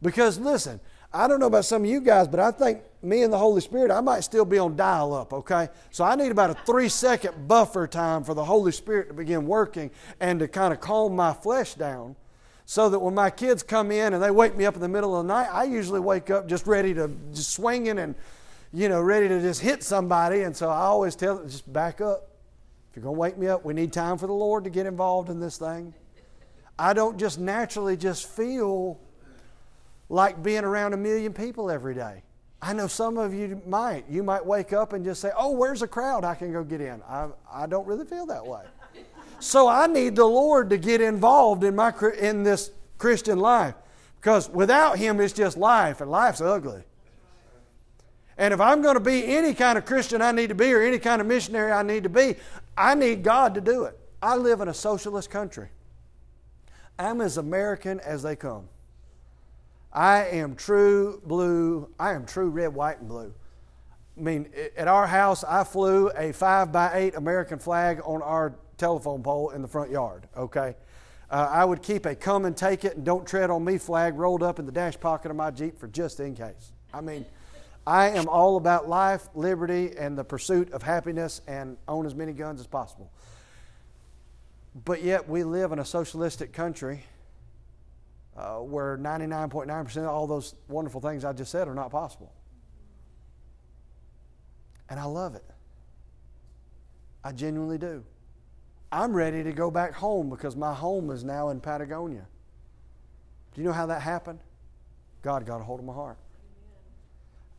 Because 0.00 0.38
listen, 0.38 0.80
I 1.14 1.28
don't 1.28 1.40
know 1.40 1.46
about 1.46 1.64
some 1.64 1.84
of 1.84 1.90
you 1.90 2.00
guys, 2.00 2.26
but 2.26 2.40
I 2.40 2.50
think 2.50 2.82
me 3.02 3.22
and 3.22 3.32
the 3.32 3.38
Holy 3.38 3.60
Spirit, 3.60 3.90
I 3.90 4.00
might 4.00 4.20
still 4.20 4.44
be 4.44 4.58
on 4.58 4.76
dial 4.76 5.12
up, 5.12 5.32
okay? 5.32 5.68
So 5.90 6.04
I 6.04 6.14
need 6.14 6.30
about 6.30 6.50
a 6.50 6.54
three 6.54 6.88
second 6.88 7.46
buffer 7.46 7.86
time 7.86 8.24
for 8.24 8.34
the 8.34 8.44
Holy 8.44 8.72
Spirit 8.72 9.08
to 9.08 9.14
begin 9.14 9.46
working 9.46 9.90
and 10.20 10.40
to 10.40 10.48
kind 10.48 10.72
of 10.72 10.80
calm 10.80 11.14
my 11.14 11.34
flesh 11.34 11.74
down 11.74 12.16
so 12.64 12.88
that 12.88 12.98
when 12.98 13.14
my 13.14 13.28
kids 13.28 13.62
come 13.62 13.90
in 13.90 14.14
and 14.14 14.22
they 14.22 14.30
wake 14.30 14.56
me 14.56 14.64
up 14.64 14.74
in 14.74 14.80
the 14.80 14.88
middle 14.88 15.18
of 15.18 15.26
the 15.26 15.34
night, 15.34 15.48
I 15.52 15.64
usually 15.64 16.00
wake 16.00 16.30
up 16.30 16.48
just 16.48 16.66
ready 16.66 16.94
to 16.94 17.10
just 17.32 17.50
swinging 17.50 17.98
and 17.98 18.14
you 18.72 18.88
know, 18.88 19.02
ready 19.02 19.28
to 19.28 19.40
just 19.40 19.60
hit 19.60 19.82
somebody. 19.82 20.42
And 20.42 20.56
so 20.56 20.68
I 20.70 20.80
always 20.80 21.14
tell 21.14 21.36
them, 21.36 21.48
just 21.48 21.70
back 21.70 22.00
up. 22.00 22.28
If 22.90 22.96
you're 22.96 23.02
going 23.02 23.14
to 23.14 23.20
wake 23.20 23.38
me 23.38 23.48
up, 23.48 23.64
we 23.64 23.74
need 23.74 23.92
time 23.92 24.18
for 24.18 24.26
the 24.26 24.32
Lord 24.32 24.64
to 24.64 24.70
get 24.70 24.86
involved 24.86 25.28
in 25.28 25.40
this 25.40 25.58
thing. 25.58 25.94
I 26.78 26.92
don't 26.94 27.18
just 27.18 27.38
naturally 27.38 27.96
just 27.96 28.28
feel 28.28 28.98
like 30.12 30.42
being 30.42 30.62
around 30.62 30.92
a 30.92 30.96
million 30.96 31.32
people 31.32 31.70
every 31.70 31.94
day. 31.94 32.22
I 32.60 32.74
know 32.74 32.86
some 32.86 33.16
of 33.16 33.32
you 33.32 33.62
might. 33.66 34.04
You 34.10 34.22
might 34.22 34.44
wake 34.44 34.74
up 34.74 34.92
and 34.92 35.02
just 35.02 35.22
say, 35.22 35.30
Oh, 35.36 35.52
where's 35.52 35.80
a 35.80 35.88
crowd 35.88 36.22
I 36.22 36.34
can 36.34 36.52
go 36.52 36.62
get 36.62 36.82
in? 36.82 37.02
I, 37.08 37.28
I 37.50 37.66
don't 37.66 37.86
really 37.86 38.04
feel 38.04 38.26
that 38.26 38.46
way. 38.46 38.62
so 39.40 39.68
I 39.68 39.86
need 39.86 40.14
the 40.14 40.26
Lord 40.26 40.68
to 40.68 40.76
get 40.76 41.00
involved 41.00 41.64
in, 41.64 41.74
my, 41.74 41.94
in 42.20 42.44
this 42.44 42.70
Christian 42.98 43.38
life 43.38 43.74
because 44.20 44.50
without 44.50 44.98
Him, 44.98 45.18
it's 45.18 45.32
just 45.32 45.56
life, 45.56 46.02
and 46.02 46.10
life's 46.10 46.42
ugly. 46.42 46.82
And 48.36 48.52
if 48.52 48.60
I'm 48.60 48.82
going 48.82 48.94
to 48.94 49.00
be 49.00 49.24
any 49.34 49.54
kind 49.54 49.78
of 49.78 49.86
Christian 49.86 50.20
I 50.20 50.32
need 50.32 50.48
to 50.50 50.54
be 50.54 50.72
or 50.74 50.82
any 50.82 50.98
kind 50.98 51.22
of 51.22 51.26
missionary 51.26 51.72
I 51.72 51.82
need 51.82 52.02
to 52.02 52.10
be, 52.10 52.36
I 52.76 52.94
need 52.94 53.22
God 53.22 53.54
to 53.54 53.62
do 53.62 53.84
it. 53.84 53.98
I 54.22 54.36
live 54.36 54.60
in 54.60 54.68
a 54.68 54.74
socialist 54.74 55.30
country. 55.30 55.70
I'm 56.98 57.22
as 57.22 57.38
American 57.38 57.98
as 58.00 58.22
they 58.22 58.36
come. 58.36 58.68
I 59.92 60.24
am 60.26 60.54
true 60.54 61.20
blue. 61.26 61.88
I 61.98 62.12
am 62.14 62.24
true 62.24 62.48
red, 62.48 62.74
white, 62.74 62.98
and 63.00 63.08
blue. 63.08 63.34
I 64.16 64.20
mean, 64.20 64.48
at 64.76 64.88
our 64.88 65.06
house, 65.06 65.44
I 65.44 65.64
flew 65.64 66.10
a 66.16 66.32
five 66.32 66.72
by 66.72 66.94
eight 66.94 67.14
American 67.14 67.58
flag 67.58 68.00
on 68.04 68.22
our 68.22 68.54
telephone 68.78 69.22
pole 69.22 69.50
in 69.50 69.62
the 69.62 69.68
front 69.68 69.90
yard. 69.90 70.26
Okay, 70.36 70.76
uh, 71.30 71.48
I 71.50 71.64
would 71.64 71.82
keep 71.82 72.06
a 72.06 72.14
"come 72.14 72.44
and 72.46 72.56
take 72.56 72.84
it" 72.84 72.96
and 72.96 73.04
"don't 73.04 73.26
tread 73.26 73.50
on 73.50 73.64
me" 73.64 73.76
flag 73.78 74.18
rolled 74.18 74.42
up 74.42 74.58
in 74.58 74.66
the 74.66 74.72
dash 74.72 74.98
pocket 74.98 75.30
of 75.30 75.36
my 75.36 75.50
Jeep 75.50 75.78
for 75.78 75.88
just 75.88 76.20
in 76.20 76.34
case. 76.34 76.72
I 76.94 77.00
mean, 77.00 77.26
I 77.86 78.10
am 78.10 78.28
all 78.28 78.56
about 78.56 78.88
life, 78.88 79.28
liberty, 79.34 79.92
and 79.98 80.16
the 80.16 80.24
pursuit 80.24 80.72
of 80.72 80.82
happiness, 80.82 81.42
and 81.46 81.76
own 81.86 82.06
as 82.06 82.14
many 82.14 82.32
guns 82.32 82.60
as 82.60 82.66
possible. 82.66 83.10
But 84.86 85.02
yet, 85.02 85.28
we 85.28 85.44
live 85.44 85.72
in 85.72 85.78
a 85.78 85.84
socialistic 85.84 86.54
country 86.54 87.04
uh, 88.36 88.56
where 88.56 88.96
99.9% 88.96 89.96
of 89.96 90.04
all 90.06 90.26
those 90.26 90.54
wonderful 90.68 91.00
things 91.00 91.24
I 91.24 91.32
just 91.32 91.50
said 91.50 91.68
are 91.68 91.74
not 91.74 91.90
possible. 91.90 92.32
And 94.88 94.98
I 94.98 95.04
love 95.04 95.34
it. 95.34 95.44
I 97.24 97.32
genuinely 97.32 97.78
do. 97.78 98.04
I'm 98.90 99.14
ready 99.14 99.42
to 99.42 99.52
go 99.52 99.70
back 99.70 99.94
home 99.94 100.28
because 100.28 100.56
my 100.56 100.74
home 100.74 101.10
is 101.10 101.24
now 101.24 101.48
in 101.48 101.60
Patagonia. 101.60 102.26
Do 103.54 103.60
you 103.60 103.66
know 103.66 103.72
how 103.72 103.86
that 103.86 104.02
happened? 104.02 104.40
God 105.22 105.46
got 105.46 105.60
a 105.60 105.64
hold 105.64 105.80
of 105.80 105.86
my 105.86 105.94
heart. 105.94 106.18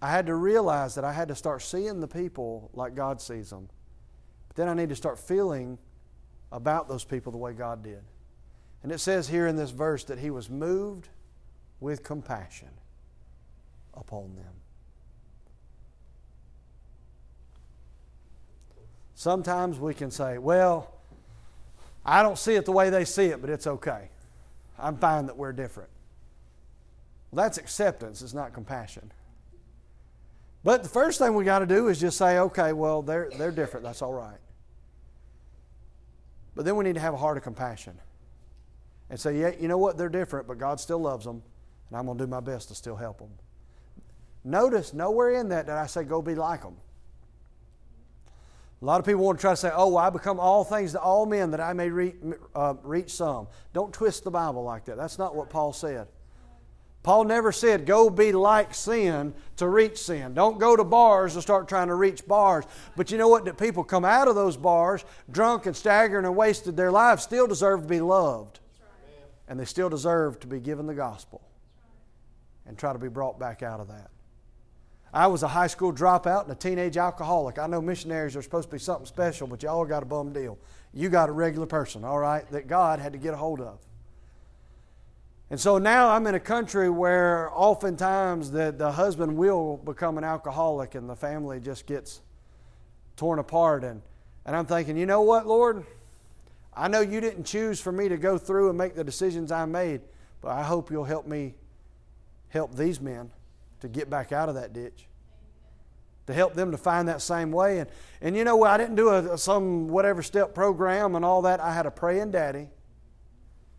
I 0.01 0.11
had 0.11 0.25
to 0.25 0.35
realize 0.35 0.95
that 0.95 1.05
I 1.05 1.13
had 1.13 1.29
to 1.29 1.35
start 1.35 1.61
seeing 1.61 2.01
the 2.01 2.07
people 2.07 2.69
like 2.73 2.93
God 2.93 3.21
sees 3.21 3.49
them. 3.49 3.69
But 4.49 4.57
then 4.57 4.67
I 4.67 4.73
need 4.73 4.89
to 4.89 4.95
start 4.95 5.17
feeling 5.17 5.77
about 6.51 6.87
those 6.87 7.03
people 7.03 7.31
the 7.31 7.37
way 7.37 7.53
God 7.53 7.83
did. 7.83 8.03
And 8.83 8.91
it 8.91 8.99
says 8.99 9.29
here 9.29 9.47
in 9.47 9.55
this 9.55 9.71
verse 9.71 10.03
that 10.05 10.19
he 10.19 10.29
was 10.29 10.49
moved 10.49 11.07
with 11.79 12.03
compassion 12.03 12.67
upon 13.93 14.35
them. 14.35 14.53
Sometimes 19.15 19.79
we 19.79 19.93
can 19.93 20.11
say, 20.11 20.37
well, 20.37 20.91
I 22.05 22.21
don't 22.21 22.37
see 22.37 22.55
it 22.55 22.65
the 22.65 22.73
way 22.73 22.89
they 22.89 23.05
see 23.05 23.27
it, 23.27 23.39
but 23.39 23.49
it's 23.49 23.67
okay. 23.67 24.09
I'm 24.77 24.97
fine 24.97 25.27
that 25.27 25.37
we're 25.37 25.53
different. 25.53 25.89
Well, 27.31 27.43
that's 27.43 27.57
acceptance, 27.57 28.21
it's 28.21 28.33
not 28.33 28.53
compassion. 28.53 29.11
But 30.63 30.83
the 30.83 30.89
first 30.89 31.19
thing 31.19 31.35
we 31.35 31.45
got 31.45 31.59
to 31.59 31.65
do 31.65 31.87
is 31.87 32.01
just 32.01 32.17
say, 32.17 32.39
okay, 32.39 32.73
well, 32.73 33.01
they're, 33.01 33.29
they're 33.37 33.51
different. 33.51 33.85
That's 33.85 34.01
all 34.01 34.13
right. 34.13 34.37
But 36.55 36.65
then 36.65 36.75
we 36.75 36.83
need 36.83 36.95
to 36.95 37.01
have 37.01 37.13
a 37.13 37.17
heart 37.17 37.37
of 37.37 37.43
compassion 37.43 37.97
and 39.09 39.19
say, 39.19 39.39
yeah, 39.39 39.51
you 39.59 39.67
know 39.67 39.77
what? 39.77 39.97
They're 39.97 40.09
different, 40.09 40.47
but 40.47 40.57
God 40.57 40.79
still 40.79 40.99
loves 40.99 41.25
them, 41.25 41.41
and 41.89 41.97
I'm 41.97 42.05
going 42.05 42.17
to 42.17 42.23
do 42.25 42.29
my 42.29 42.39
best 42.39 42.69
to 42.69 42.75
still 42.75 42.95
help 42.95 43.19
them. 43.19 43.29
Notice 44.43 44.93
nowhere 44.93 45.31
in 45.31 45.49
that 45.49 45.67
did 45.67 45.75
I 45.75 45.85
say, 45.85 46.03
go 46.03 46.21
be 46.21 46.35
like 46.35 46.61
them. 46.61 46.75
A 48.81 48.85
lot 48.85 48.99
of 48.99 49.05
people 49.05 49.23
want 49.23 49.39
to 49.39 49.41
try 49.41 49.53
to 49.53 49.57
say, 49.57 49.71
oh, 49.73 49.87
well, 49.87 49.99
I 49.99 50.09
become 50.09 50.41
all 50.41 50.65
things 50.65 50.91
to 50.91 50.99
all 50.99 51.25
men 51.25 51.51
that 51.51 51.61
I 51.61 51.71
may 51.71 51.89
reach, 51.89 52.15
uh, 52.53 52.73
reach 52.83 53.11
some. 53.11 53.47
Don't 53.73 53.93
twist 53.93 54.25
the 54.25 54.31
Bible 54.31 54.63
like 54.63 54.83
that. 54.85 54.97
That's 54.97 55.17
not 55.17 55.35
what 55.35 55.49
Paul 55.49 55.71
said. 55.71 56.07
Paul 57.01 57.25
never 57.25 57.53
said, 57.53 57.85
go 57.85 58.09
be 58.09 58.33
like 58.33 58.73
sin 58.73 59.33
to 59.57 59.69
reach 59.69 59.97
sin. 59.97 60.33
Don't 60.33 60.59
go 60.59 60.75
to 60.75 60.83
bars 60.83 61.35
and 61.35 61.43
start 61.43 61.69
trying 61.69 61.87
to 61.87 61.95
reach 61.95 62.25
bars. 62.25 62.65
But 62.97 63.11
you 63.11 63.17
know 63.17 63.27
what? 63.29 63.45
That 63.45 63.57
people 63.57 63.85
come 63.85 64.03
out 64.03 64.27
of 64.27 64.35
those 64.35 64.57
bars 64.57 65.05
drunk 65.31 65.65
and 65.65 65.75
staggering 65.75 66.25
and 66.25 66.35
wasted 66.35 66.75
their 66.75 66.91
lives 66.91 67.23
still 67.23 67.47
deserve 67.47 67.83
to 67.83 67.87
be 67.87 68.01
loved. 68.01 68.59
And 69.47 69.59
they 69.59 69.65
still 69.65 69.89
deserve 69.89 70.39
to 70.41 70.47
be 70.47 70.59
given 70.59 70.87
the 70.87 70.93
gospel 70.93 71.41
and 72.65 72.77
try 72.77 72.93
to 72.93 72.99
be 72.99 73.09
brought 73.09 73.39
back 73.39 73.61
out 73.61 73.79
of 73.79 73.89
that. 73.89 74.09
I 75.13 75.27
was 75.27 75.43
a 75.43 75.47
high 75.47 75.67
school 75.67 75.93
dropout 75.93 76.43
and 76.43 76.51
a 76.51 76.55
teenage 76.55 76.97
alcoholic. 76.97 77.59
I 77.59 77.67
know 77.67 77.81
missionaries 77.81 78.35
are 78.35 78.41
supposed 78.41 78.69
to 78.69 78.75
be 78.75 78.79
something 78.79 79.05
special, 79.05 79.45
but 79.45 79.61
y'all 79.61 79.85
got 79.85 80.01
a 80.01 80.05
bum 80.07 80.33
deal. 80.33 80.57
You 80.91 81.09
got 81.09 81.29
a 81.29 81.31
regular 81.31 81.67
person, 81.67 82.03
all 82.03 82.17
right, 82.17 82.49
that 82.51 82.67
God 82.67 82.99
had 82.99 83.13
to 83.13 83.19
get 83.19 83.33
a 83.33 83.37
hold 83.37 83.61
of. 83.61 83.79
And 85.51 85.59
so 85.59 85.77
now 85.77 86.09
I'm 86.09 86.25
in 86.25 86.33
a 86.33 86.39
country 86.39 86.89
where 86.89 87.51
oftentimes 87.53 88.49
the, 88.49 88.73
the 88.75 88.91
husband 88.91 89.37
will 89.37 89.77
become 89.77 90.17
an 90.17 90.23
alcoholic 90.23 90.95
and 90.95 91.07
the 91.07 91.15
family 91.15 91.59
just 91.59 91.85
gets 91.85 92.21
torn 93.15 93.37
apart. 93.37 93.83
And, 93.83 94.01
and 94.47 94.55
I'm 94.55 94.65
thinking, 94.65 94.97
you 94.97 95.05
know 95.05 95.21
what, 95.21 95.45
Lord? 95.45 95.85
I 96.75 96.87
know 96.87 97.01
you 97.01 97.21
didn't 97.21 97.43
choose 97.43 97.79
for 97.79 97.91
me 97.91 98.09
to 98.09 98.17
go 98.17 98.37
through 98.37 98.69
and 98.69 98.77
make 98.77 98.95
the 98.95 99.03
decisions 99.03 99.51
I 99.51 99.65
made, 99.65 100.01
but 100.41 100.51
I 100.51 100.63
hope 100.63 100.91
you'll 100.91 101.03
help 101.03 101.27
me 101.27 101.55
help 102.49 102.75
these 102.75 102.99
men 102.99 103.31
to 103.81 103.87
get 103.87 104.09
back 104.09 104.31
out 104.31 104.49
of 104.49 104.55
that 104.55 104.73
ditch. 104.73 105.07
To 106.27 106.33
help 106.33 106.53
them 106.53 106.71
to 106.71 106.77
find 106.77 107.07
that 107.09 107.21
same 107.21 107.51
way. 107.51 107.79
And, 107.79 107.89
and 108.21 108.35
you 108.35 108.43
know 108.43 108.55
what? 108.55 108.71
I 108.71 108.77
didn't 108.77 108.95
do 108.95 109.09
a, 109.09 109.37
some 109.37 109.89
whatever 109.89 110.23
step 110.23 110.55
program 110.55 111.15
and 111.15 111.25
all 111.25 111.41
that. 111.41 111.59
I 111.59 111.73
had 111.73 111.85
a 111.85 111.91
praying 111.91 112.31
daddy 112.31 112.69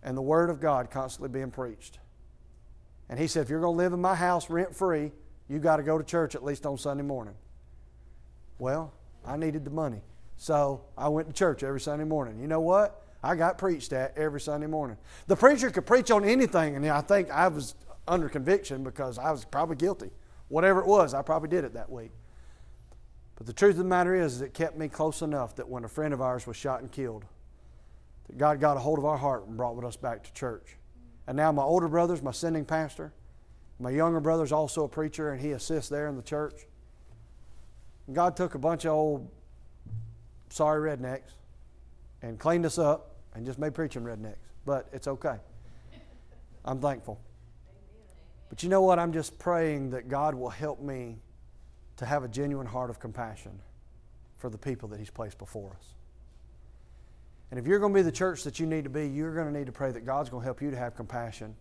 and 0.02 0.16
the 0.16 0.22
Word 0.22 0.50
of 0.50 0.60
God 0.60 0.90
constantly 0.90 1.30
being 1.30 1.50
preached. 1.50 1.98
And 3.08 3.18
he 3.18 3.26
said, 3.26 3.42
if 3.42 3.48
you're 3.48 3.60
going 3.60 3.74
to 3.74 3.82
live 3.82 3.92
in 3.92 4.00
my 4.00 4.14
house 4.14 4.50
rent 4.50 4.74
free, 4.74 5.12
you 5.48 5.58
got 5.58 5.76
to 5.76 5.82
go 5.82 5.96
to 5.96 6.04
church 6.04 6.34
at 6.34 6.44
least 6.44 6.66
on 6.66 6.76
Sunday 6.76 7.02
morning. 7.02 7.34
Well, 8.58 8.92
I 9.26 9.36
needed 9.36 9.64
the 9.64 9.70
money. 9.70 10.02
So 10.36 10.82
I 10.96 11.08
went 11.08 11.28
to 11.28 11.32
church 11.32 11.62
every 11.62 11.80
Sunday 11.80 12.04
morning. 12.04 12.40
You 12.40 12.48
know 12.48 12.60
what? 12.60 13.02
I 13.22 13.36
got 13.36 13.56
preached 13.56 13.92
at 13.92 14.16
every 14.18 14.40
Sunday 14.40 14.66
morning. 14.66 14.98
The 15.26 15.36
preacher 15.36 15.70
could 15.70 15.86
preach 15.86 16.10
on 16.10 16.24
anything, 16.24 16.76
and 16.76 16.86
I 16.86 17.00
think 17.00 17.30
I 17.30 17.48
was 17.48 17.74
under 18.06 18.28
conviction 18.28 18.84
because 18.84 19.18
I 19.18 19.30
was 19.30 19.44
probably 19.44 19.76
guilty. 19.76 20.10
Whatever 20.48 20.80
it 20.80 20.86
was, 20.86 21.14
I 21.14 21.22
probably 21.22 21.48
did 21.48 21.64
it 21.64 21.72
that 21.74 21.90
week. 21.90 22.10
But 23.36 23.46
the 23.46 23.52
truth 23.52 23.72
of 23.72 23.78
the 23.78 23.84
matter 23.84 24.14
is, 24.14 24.34
is 24.34 24.40
it 24.42 24.54
kept 24.54 24.76
me 24.76 24.88
close 24.88 25.22
enough 25.22 25.56
that 25.56 25.68
when 25.68 25.84
a 25.84 25.88
friend 25.88 26.12
of 26.12 26.20
ours 26.20 26.46
was 26.46 26.56
shot 26.56 26.82
and 26.82 26.92
killed, 26.92 27.24
that 28.26 28.38
God 28.38 28.60
got 28.60 28.76
a 28.76 28.80
hold 28.80 28.98
of 28.98 29.04
our 29.04 29.16
heart 29.16 29.46
and 29.46 29.56
brought 29.56 29.82
us 29.84 29.96
back 29.96 30.22
to 30.24 30.32
church. 30.32 30.76
And 31.26 31.36
now 31.36 31.50
my 31.50 31.62
older 31.62 31.88
brother's 31.88 32.22
my 32.22 32.30
sending 32.30 32.64
pastor. 32.64 33.12
My 33.80 33.90
younger 33.90 34.20
brother's 34.20 34.52
also 34.52 34.84
a 34.84 34.88
preacher, 34.88 35.32
and 35.32 35.40
he 35.40 35.52
assists 35.52 35.88
there 35.88 36.08
in 36.08 36.16
the 36.16 36.22
church. 36.22 36.66
And 38.06 38.14
God 38.14 38.36
took 38.36 38.54
a 38.54 38.58
bunch 38.58 38.84
of 38.84 38.92
old 38.92 39.30
sorry 40.54 40.96
rednecks 40.96 41.32
and 42.22 42.38
cleaned 42.38 42.64
us 42.64 42.78
up 42.78 43.16
and 43.34 43.44
just 43.44 43.58
made 43.58 43.74
preaching 43.74 44.02
rednecks. 44.02 44.36
But 44.64 44.88
it's 44.92 45.08
okay. 45.08 45.36
I'm 46.64 46.80
thankful. 46.80 47.20
But 48.48 48.62
you 48.62 48.68
know 48.68 48.82
what? 48.82 48.98
I'm 48.98 49.12
just 49.12 49.38
praying 49.38 49.90
that 49.90 50.08
God 50.08 50.34
will 50.34 50.50
help 50.50 50.80
me 50.80 51.18
to 51.96 52.06
have 52.06 52.22
a 52.22 52.28
genuine 52.28 52.66
heart 52.66 52.88
of 52.88 53.00
compassion 53.00 53.58
for 54.36 54.48
the 54.48 54.56
people 54.56 54.88
that 54.90 54.98
He's 54.98 55.10
placed 55.10 55.38
before 55.38 55.70
us. 55.70 55.86
And 57.50 57.58
if 57.58 57.66
you're 57.66 57.78
going 57.78 57.92
to 57.92 57.98
be 57.98 58.02
the 58.02 58.12
church 58.12 58.44
that 58.44 58.58
you 58.58 58.66
need 58.66 58.84
to 58.84 58.90
be, 58.90 59.08
you're 59.08 59.34
going 59.34 59.52
to 59.52 59.58
need 59.58 59.66
to 59.66 59.72
pray 59.72 59.90
that 59.90 60.06
God's 60.06 60.30
going 60.30 60.42
to 60.42 60.44
help 60.44 60.62
you 60.62 60.70
to 60.70 60.76
have 60.76 60.94
compassion 60.94 61.54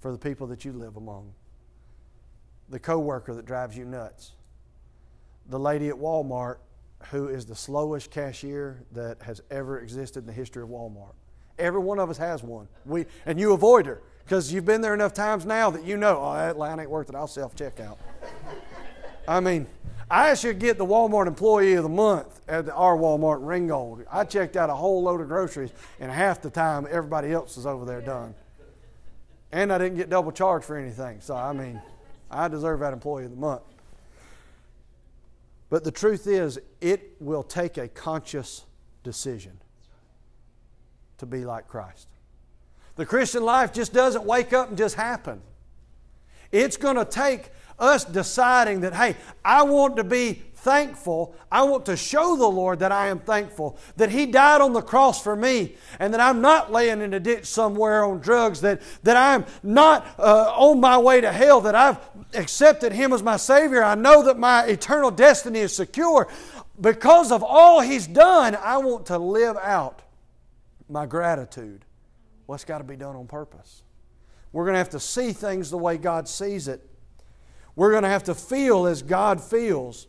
for 0.00 0.12
the 0.12 0.18
people 0.18 0.46
that 0.48 0.64
you 0.64 0.72
live 0.72 0.96
among. 0.96 1.32
The 2.68 2.78
coworker 2.78 3.34
that 3.34 3.46
drives 3.46 3.76
you 3.76 3.84
nuts. 3.84 4.32
The 5.48 5.58
lady 5.58 5.88
at 5.88 5.94
Walmart 5.94 6.58
who 7.10 7.28
is 7.28 7.46
the 7.46 7.54
slowest 7.54 8.10
cashier 8.10 8.82
that 8.92 9.22
has 9.22 9.40
ever 9.50 9.80
existed 9.80 10.20
in 10.20 10.26
the 10.26 10.32
history 10.32 10.62
of 10.62 10.68
Walmart. 10.68 11.14
Every 11.58 11.80
one 11.80 11.98
of 11.98 12.10
us 12.10 12.18
has 12.18 12.42
one. 12.42 12.68
We, 12.84 13.06
and 13.26 13.38
you 13.40 13.52
avoid 13.52 13.86
her 13.86 14.02
because 14.24 14.52
you've 14.52 14.64
been 14.64 14.80
there 14.80 14.94
enough 14.94 15.14
times 15.14 15.46
now 15.46 15.70
that 15.70 15.84
you 15.84 15.96
know, 15.96 16.20
oh, 16.20 16.34
that 16.34 16.58
line 16.58 16.78
ain't 16.80 16.90
worth 16.90 17.08
it. 17.08 17.14
I'll 17.14 17.26
self 17.26 17.56
check 17.56 17.80
out. 17.80 17.98
I 19.26 19.40
mean, 19.40 19.66
I 20.10 20.34
should 20.34 20.58
get 20.58 20.78
the 20.78 20.86
Walmart 20.86 21.26
Employee 21.26 21.74
of 21.74 21.82
the 21.82 21.88
Month 21.88 22.40
at 22.48 22.68
our 22.70 22.96
Walmart 22.96 23.46
Ringgold. 23.46 24.04
I 24.10 24.24
checked 24.24 24.56
out 24.56 24.70
a 24.70 24.74
whole 24.74 25.02
load 25.02 25.20
of 25.20 25.28
groceries, 25.28 25.70
and 26.00 26.10
half 26.10 26.40
the 26.40 26.50
time 26.50 26.86
everybody 26.90 27.32
else 27.32 27.56
is 27.58 27.66
over 27.66 27.84
there 27.84 28.00
done. 28.00 28.34
And 29.52 29.72
I 29.72 29.78
didn't 29.78 29.96
get 29.96 30.08
double 30.08 30.32
charged 30.32 30.64
for 30.64 30.76
anything. 30.76 31.20
So, 31.20 31.36
I 31.36 31.52
mean, 31.52 31.80
I 32.30 32.48
deserve 32.48 32.80
that 32.80 32.92
Employee 32.92 33.24
of 33.24 33.30
the 33.30 33.36
Month. 33.36 33.62
But 35.70 35.84
the 35.84 35.90
truth 35.90 36.26
is, 36.26 36.58
it 36.80 37.16
will 37.20 37.42
take 37.42 37.76
a 37.76 37.88
conscious 37.88 38.64
decision 39.02 39.60
to 41.18 41.26
be 41.26 41.44
like 41.44 41.68
Christ. 41.68 42.08
The 42.96 43.06
Christian 43.06 43.44
life 43.44 43.72
just 43.72 43.92
doesn't 43.92 44.24
wake 44.24 44.52
up 44.52 44.68
and 44.68 44.78
just 44.78 44.94
happen. 44.94 45.42
It's 46.50 46.76
going 46.76 46.96
to 46.96 47.04
take 47.04 47.50
us 47.78 48.04
deciding 48.04 48.80
that, 48.80 48.94
hey, 48.94 49.16
I 49.44 49.62
want 49.62 49.96
to 49.96 50.04
be 50.04 50.42
thankful. 50.54 51.34
I 51.52 51.62
want 51.62 51.86
to 51.86 51.96
show 51.96 52.36
the 52.36 52.48
Lord 52.48 52.80
that 52.80 52.90
I 52.90 53.08
am 53.08 53.20
thankful, 53.20 53.78
that 53.96 54.10
He 54.10 54.26
died 54.26 54.60
on 54.60 54.72
the 54.72 54.82
cross 54.82 55.22
for 55.22 55.36
me, 55.36 55.76
and 56.00 56.12
that 56.12 56.20
I'm 56.20 56.40
not 56.40 56.72
laying 56.72 57.00
in 57.00 57.14
a 57.14 57.20
ditch 57.20 57.46
somewhere 57.46 58.04
on 58.04 58.18
drugs, 58.18 58.62
that, 58.62 58.82
that 59.04 59.16
I'm 59.16 59.46
not 59.62 60.06
uh, 60.18 60.52
on 60.56 60.80
my 60.80 60.98
way 60.98 61.20
to 61.20 61.30
hell, 61.30 61.60
that 61.60 61.74
I've 61.74 61.98
accepted 62.34 62.92
Him 62.92 63.12
as 63.12 63.22
my 63.22 63.36
Savior. 63.36 63.82
I 63.82 63.94
know 63.94 64.24
that 64.24 64.38
my 64.38 64.64
eternal 64.64 65.10
destiny 65.10 65.60
is 65.60 65.74
secure. 65.74 66.28
Because 66.80 67.32
of 67.32 67.42
all 67.42 67.80
He's 67.80 68.06
done, 68.06 68.56
I 68.56 68.78
want 68.78 69.06
to 69.06 69.18
live 69.18 69.56
out 69.56 70.02
my 70.88 71.06
gratitude. 71.06 71.84
What's 72.46 72.64
got 72.64 72.78
to 72.78 72.84
be 72.84 72.96
done 72.96 73.16
on 73.16 73.26
purpose? 73.26 73.82
We're 74.52 74.64
going 74.64 74.74
to 74.74 74.78
have 74.78 74.90
to 74.90 75.00
see 75.00 75.32
things 75.32 75.70
the 75.70 75.78
way 75.78 75.98
God 75.98 76.28
sees 76.28 76.68
it. 76.68 76.88
We're 77.76 77.90
going 77.90 78.02
to 78.02 78.08
have 78.08 78.24
to 78.24 78.34
feel 78.34 78.86
as 78.86 79.02
God 79.02 79.40
feels. 79.40 80.06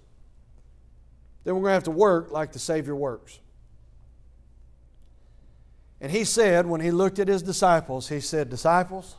Then 1.44 1.56
we're 1.56 1.62
going 1.62 1.72
to 1.72 1.76
have 1.76 1.84
to 1.84 1.92
work 1.92 2.32
like 2.32 2.52
the 2.54 2.60
Savior 2.60 2.96
works. 2.96 3.40
And 6.02 6.12
he 6.12 6.24
said, 6.24 6.66
when 6.66 6.82
he 6.82 6.92
looked 6.92 7.20
at 7.20 7.28
his 7.28 7.44
disciples, 7.44 8.08
he 8.08 8.22
said, 8.22 8.50
Disciples, 8.50 9.16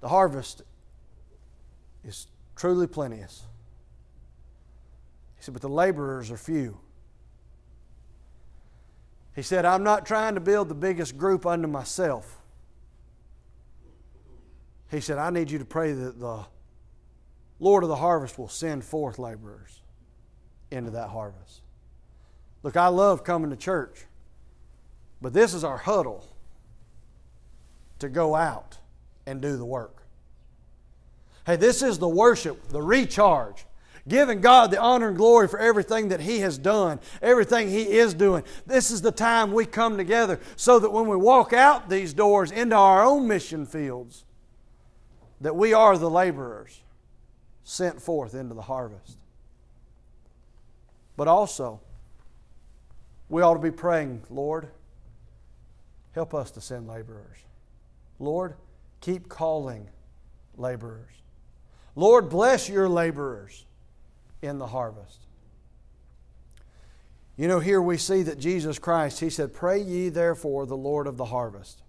the 0.00 0.08
harvest 0.08 0.62
is 2.04 2.26
truly 2.56 2.86
plenteous. 2.86 3.42
He 5.36 5.44
said, 5.44 5.54
but 5.54 5.62
the 5.62 5.68
laborers 5.68 6.30
are 6.30 6.36
few. 6.36 6.78
He 9.34 9.42
said, 9.42 9.64
I'm 9.64 9.82
not 9.82 10.04
trying 10.04 10.34
to 10.34 10.40
build 10.40 10.68
the 10.68 10.74
biggest 10.74 11.16
group 11.16 11.46
unto 11.46 11.68
myself. 11.68 12.38
He 14.90 15.00
said, 15.00 15.18
I 15.18 15.30
need 15.30 15.50
you 15.50 15.58
to 15.58 15.64
pray 15.64 15.92
that 15.92 16.18
the 16.18 16.44
Lord 17.60 17.82
of 17.82 17.88
the 17.88 17.96
harvest 17.96 18.38
will 18.38 18.48
send 18.48 18.84
forth 18.84 19.18
laborers 19.18 19.80
into 20.70 20.90
that 20.90 21.10
harvest. 21.10 21.60
Look, 22.62 22.76
I 22.76 22.88
love 22.88 23.24
coming 23.24 23.50
to 23.50 23.56
church, 23.56 24.06
but 25.22 25.32
this 25.32 25.54
is 25.54 25.64
our 25.64 25.78
huddle 25.78 26.26
to 28.00 28.08
go 28.08 28.34
out 28.34 28.78
and 29.26 29.40
do 29.40 29.56
the 29.56 29.64
work. 29.64 29.99
Hey, 31.50 31.56
this 31.56 31.82
is 31.82 31.98
the 31.98 32.08
worship, 32.08 32.68
the 32.68 32.80
recharge, 32.80 33.66
giving 34.06 34.40
God 34.40 34.70
the 34.70 34.80
honor 34.80 35.08
and 35.08 35.16
glory 35.16 35.48
for 35.48 35.58
everything 35.58 36.10
that 36.10 36.20
He 36.20 36.38
has 36.38 36.56
done, 36.56 37.00
everything 37.20 37.68
He 37.68 37.82
is 37.82 38.14
doing. 38.14 38.44
This 38.66 38.92
is 38.92 39.02
the 39.02 39.10
time 39.10 39.50
we 39.50 39.66
come 39.66 39.96
together 39.96 40.38
so 40.54 40.78
that 40.78 40.92
when 40.92 41.08
we 41.08 41.16
walk 41.16 41.52
out 41.52 41.90
these 41.90 42.12
doors 42.14 42.52
into 42.52 42.76
our 42.76 43.04
own 43.04 43.26
mission 43.26 43.66
fields, 43.66 44.24
that 45.40 45.56
we 45.56 45.72
are 45.72 45.98
the 45.98 46.08
laborers 46.08 46.82
sent 47.64 48.00
forth 48.00 48.32
into 48.32 48.54
the 48.54 48.62
harvest. 48.62 49.18
But 51.16 51.26
also, 51.26 51.80
we 53.28 53.42
ought 53.42 53.54
to 53.54 53.60
be 53.60 53.72
praying, 53.72 54.22
Lord, 54.30 54.68
help 56.12 56.32
us 56.32 56.52
to 56.52 56.60
send 56.60 56.86
laborers. 56.86 57.38
Lord, 58.20 58.54
keep 59.00 59.28
calling 59.28 59.88
laborers. 60.56 61.19
Lord, 62.00 62.30
bless 62.30 62.66
your 62.66 62.88
laborers 62.88 63.66
in 64.40 64.58
the 64.58 64.66
harvest. 64.66 65.18
You 67.36 67.46
know, 67.46 67.60
here 67.60 67.82
we 67.82 67.98
see 67.98 68.22
that 68.22 68.38
Jesus 68.38 68.78
Christ, 68.78 69.20
He 69.20 69.28
said, 69.28 69.52
Pray 69.52 69.82
ye 69.82 70.08
therefore 70.08 70.64
the 70.64 70.78
Lord 70.78 71.06
of 71.06 71.18
the 71.18 71.26
harvest 71.26 71.82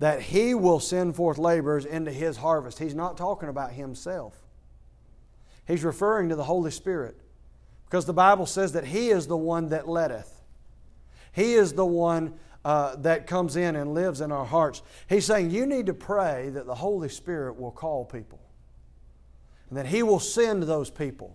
that 0.00 0.22
he 0.22 0.54
will 0.54 0.80
send 0.80 1.14
forth 1.14 1.36
laborers 1.36 1.84
into 1.84 2.10
his 2.10 2.38
harvest. 2.38 2.78
He's 2.78 2.94
not 2.94 3.18
talking 3.18 3.50
about 3.50 3.72
himself. 3.72 4.34
He's 5.66 5.84
referring 5.84 6.30
to 6.30 6.36
the 6.36 6.44
Holy 6.44 6.70
Spirit 6.70 7.20
because 7.84 8.06
the 8.06 8.14
Bible 8.14 8.46
says 8.46 8.72
that 8.72 8.86
he 8.86 9.10
is 9.10 9.26
the 9.26 9.36
one 9.36 9.68
that 9.68 9.86
letteth. 9.86 10.40
He 11.32 11.52
is 11.52 11.74
the 11.74 11.84
one 11.84 12.32
uh, 12.64 12.96
that 12.96 13.26
comes 13.26 13.56
in 13.56 13.76
and 13.76 13.92
lives 13.92 14.22
in 14.22 14.32
our 14.32 14.46
hearts. 14.46 14.82
He's 15.06 15.26
saying 15.26 15.50
you 15.50 15.66
need 15.66 15.84
to 15.86 15.94
pray 15.94 16.48
that 16.48 16.64
the 16.64 16.74
Holy 16.74 17.10
Spirit 17.10 17.60
will 17.60 17.70
call 17.70 18.06
people 18.06 18.40
and 19.70 19.78
that 19.78 19.86
he 19.86 20.02
will 20.02 20.20
send 20.20 20.64
those 20.64 20.90
people, 20.90 21.34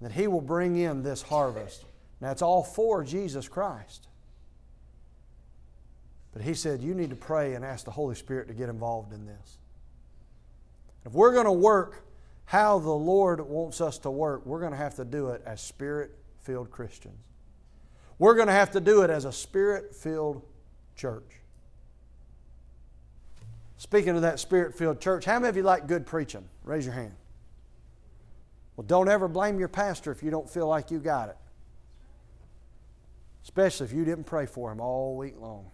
that 0.00 0.12
he 0.12 0.28
will 0.28 0.42
bring 0.42 0.76
in 0.76 1.02
this 1.02 1.22
harvest. 1.22 1.84
Now, 2.20 2.30
it's 2.30 2.42
all 2.42 2.62
for 2.62 3.02
Jesus 3.02 3.48
Christ. 3.48 4.06
But 6.32 6.42
he 6.42 6.54
said, 6.54 6.82
You 6.82 6.94
need 6.94 7.10
to 7.10 7.16
pray 7.16 7.54
and 7.54 7.64
ask 7.64 7.84
the 7.84 7.90
Holy 7.90 8.14
Spirit 8.14 8.48
to 8.48 8.54
get 8.54 8.68
involved 8.68 9.12
in 9.12 9.26
this. 9.26 9.58
If 11.04 11.12
we're 11.12 11.32
going 11.32 11.46
to 11.46 11.52
work 11.52 12.04
how 12.44 12.78
the 12.78 12.90
Lord 12.90 13.40
wants 13.40 13.80
us 13.80 13.98
to 13.98 14.10
work, 14.10 14.44
we're 14.46 14.60
going 14.60 14.72
to 14.72 14.78
have 14.78 14.94
to 14.96 15.04
do 15.04 15.30
it 15.30 15.42
as 15.46 15.60
spirit 15.60 16.12
filled 16.40 16.70
Christians. 16.70 17.18
We're 18.18 18.34
going 18.34 18.48
to 18.48 18.52
have 18.52 18.70
to 18.72 18.80
do 18.80 19.02
it 19.02 19.10
as 19.10 19.24
a 19.24 19.32
spirit 19.32 19.94
filled 19.94 20.42
church. 20.94 21.41
Speaking 23.82 24.14
of 24.14 24.22
that 24.22 24.38
spirit 24.38 24.76
filled 24.78 25.00
church, 25.00 25.24
how 25.24 25.40
many 25.40 25.48
of 25.48 25.56
you 25.56 25.64
like 25.64 25.88
good 25.88 26.06
preaching? 26.06 26.48
Raise 26.62 26.84
your 26.84 26.94
hand. 26.94 27.16
Well, 28.76 28.86
don't 28.86 29.08
ever 29.08 29.26
blame 29.26 29.58
your 29.58 29.66
pastor 29.66 30.12
if 30.12 30.22
you 30.22 30.30
don't 30.30 30.48
feel 30.48 30.68
like 30.68 30.92
you 30.92 31.00
got 31.00 31.30
it, 31.30 31.36
especially 33.42 33.86
if 33.86 33.92
you 33.92 34.04
didn't 34.04 34.22
pray 34.22 34.46
for 34.46 34.70
him 34.70 34.80
all 34.80 35.16
week 35.16 35.34
long 35.40 35.66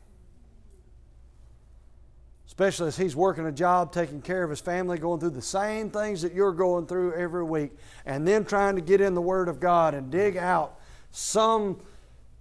especially 2.46 2.88
as 2.88 2.96
he's 2.96 3.14
working 3.14 3.44
a 3.44 3.52
job, 3.52 3.92
taking 3.92 4.22
care 4.22 4.42
of 4.42 4.48
his 4.48 4.58
family, 4.58 4.96
going 4.96 5.20
through 5.20 5.28
the 5.28 5.42
same 5.42 5.90
things 5.90 6.22
that 6.22 6.32
you're 6.32 6.50
going 6.50 6.86
through 6.86 7.12
every 7.12 7.44
week, 7.44 7.72
and 8.06 8.26
then 8.26 8.42
trying 8.42 8.74
to 8.74 8.80
get 8.80 9.02
in 9.02 9.12
the 9.12 9.20
Word 9.20 9.50
of 9.50 9.60
God 9.60 9.92
and 9.92 10.10
dig 10.10 10.38
out 10.38 10.80
some 11.10 11.78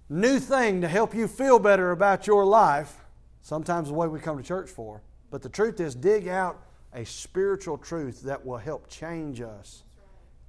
new 0.08 0.40
thing 0.40 0.80
to 0.80 0.88
help 0.88 1.14
you 1.14 1.28
feel 1.28 1.58
better 1.58 1.90
about 1.90 2.26
your 2.26 2.46
life. 2.46 3.04
Sometimes 3.42 3.88
the 3.88 3.94
way 3.94 4.08
we 4.08 4.18
come 4.18 4.38
to 4.38 4.42
church 4.42 4.70
for. 4.70 5.02
But 5.30 5.42
the 5.42 5.48
truth 5.48 5.80
is, 5.80 5.94
dig 5.94 6.28
out 6.28 6.62
a 6.94 7.04
spiritual 7.04 7.78
truth 7.78 8.22
that 8.22 8.44
will 8.44 8.56
help 8.56 8.88
change 8.88 9.40
us 9.40 9.84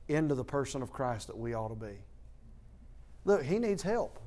into 0.08 0.36
the 0.36 0.44
person 0.44 0.82
of 0.82 0.92
Christ 0.92 1.28
that 1.28 1.38
we 1.38 1.54
ought 1.54 1.70
to 1.70 1.76
be. 1.76 1.98
Look, 3.26 3.44
he 3.44 3.60
needs 3.60 3.84
help. 3.84 4.20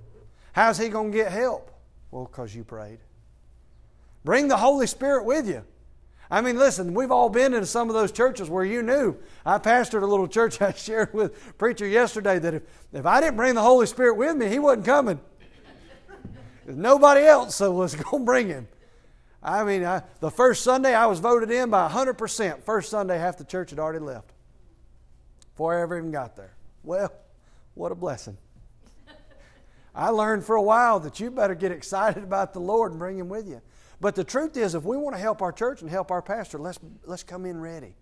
How's 0.52 0.78
he 0.78 0.88
going 0.88 1.12
to 1.12 1.18
get 1.18 1.32
help? 1.32 1.70
Well, 2.10 2.24
because 2.24 2.54
you 2.54 2.62
prayed. 2.62 2.98
Bring 4.24 4.48
the 4.48 4.56
Holy 4.56 4.86
Spirit 4.86 5.24
with 5.24 5.48
you. 5.48 5.64
I 6.30 6.40
mean, 6.40 6.56
listen, 6.56 6.94
we've 6.94 7.10
all 7.10 7.28
been 7.28 7.52
in 7.52 7.66
some 7.66 7.88
of 7.88 7.94
those 7.94 8.12
churches 8.12 8.48
where 8.48 8.64
you 8.64 8.82
knew. 8.82 9.16
I 9.44 9.58
pastored 9.58 10.02
a 10.02 10.06
little 10.06 10.28
church 10.28 10.62
I 10.62 10.72
shared 10.72 11.12
with 11.12 11.58
preacher 11.58 11.86
yesterday 11.86 12.38
that 12.38 12.54
if, 12.54 12.62
if 12.92 13.04
I 13.04 13.20
didn't 13.20 13.36
bring 13.36 13.54
the 13.54 13.62
Holy 13.62 13.86
Spirit 13.86 14.14
with 14.14 14.36
me, 14.36 14.48
he 14.48 14.58
wasn't 14.58 14.86
coming. 14.86 15.20
Nobody 16.66 17.22
else 17.22 17.60
was 17.60 17.94
going 17.94 18.22
to 18.22 18.24
bring 18.24 18.48
him. 18.48 18.68
I 19.42 19.64
mean, 19.64 19.84
I, 19.84 20.02
the 20.20 20.30
first 20.30 20.62
Sunday 20.62 20.94
I 20.94 21.06
was 21.06 21.18
voted 21.18 21.50
in 21.50 21.70
by 21.70 21.88
100%. 21.88 22.62
First 22.62 22.90
Sunday, 22.90 23.18
half 23.18 23.38
the 23.38 23.44
church 23.44 23.70
had 23.70 23.78
already 23.78 23.98
left 23.98 24.32
before 25.52 25.76
I 25.76 25.82
ever 25.82 25.98
even 25.98 26.12
got 26.12 26.36
there. 26.36 26.54
Well, 26.84 27.12
what 27.74 27.92
a 27.92 27.94
blessing. 27.94 28.36
I 29.94 30.08
learned 30.08 30.44
for 30.44 30.56
a 30.56 30.62
while 30.62 31.00
that 31.00 31.20
you 31.20 31.30
better 31.30 31.54
get 31.54 31.72
excited 31.72 32.22
about 32.22 32.54
the 32.54 32.60
Lord 32.60 32.92
and 32.92 32.98
bring 32.98 33.18
him 33.18 33.28
with 33.28 33.46
you. 33.48 33.60
But 34.00 34.14
the 34.14 34.24
truth 34.24 34.56
is, 34.56 34.74
if 34.74 34.84
we 34.84 34.96
want 34.96 35.14
to 35.16 35.20
help 35.20 35.42
our 35.42 35.52
church 35.52 35.82
and 35.82 35.90
help 35.90 36.10
our 36.10 36.22
pastor, 36.22 36.58
let's, 36.58 36.78
let's 37.04 37.22
come 37.22 37.44
in 37.44 37.60
ready. 37.60 37.94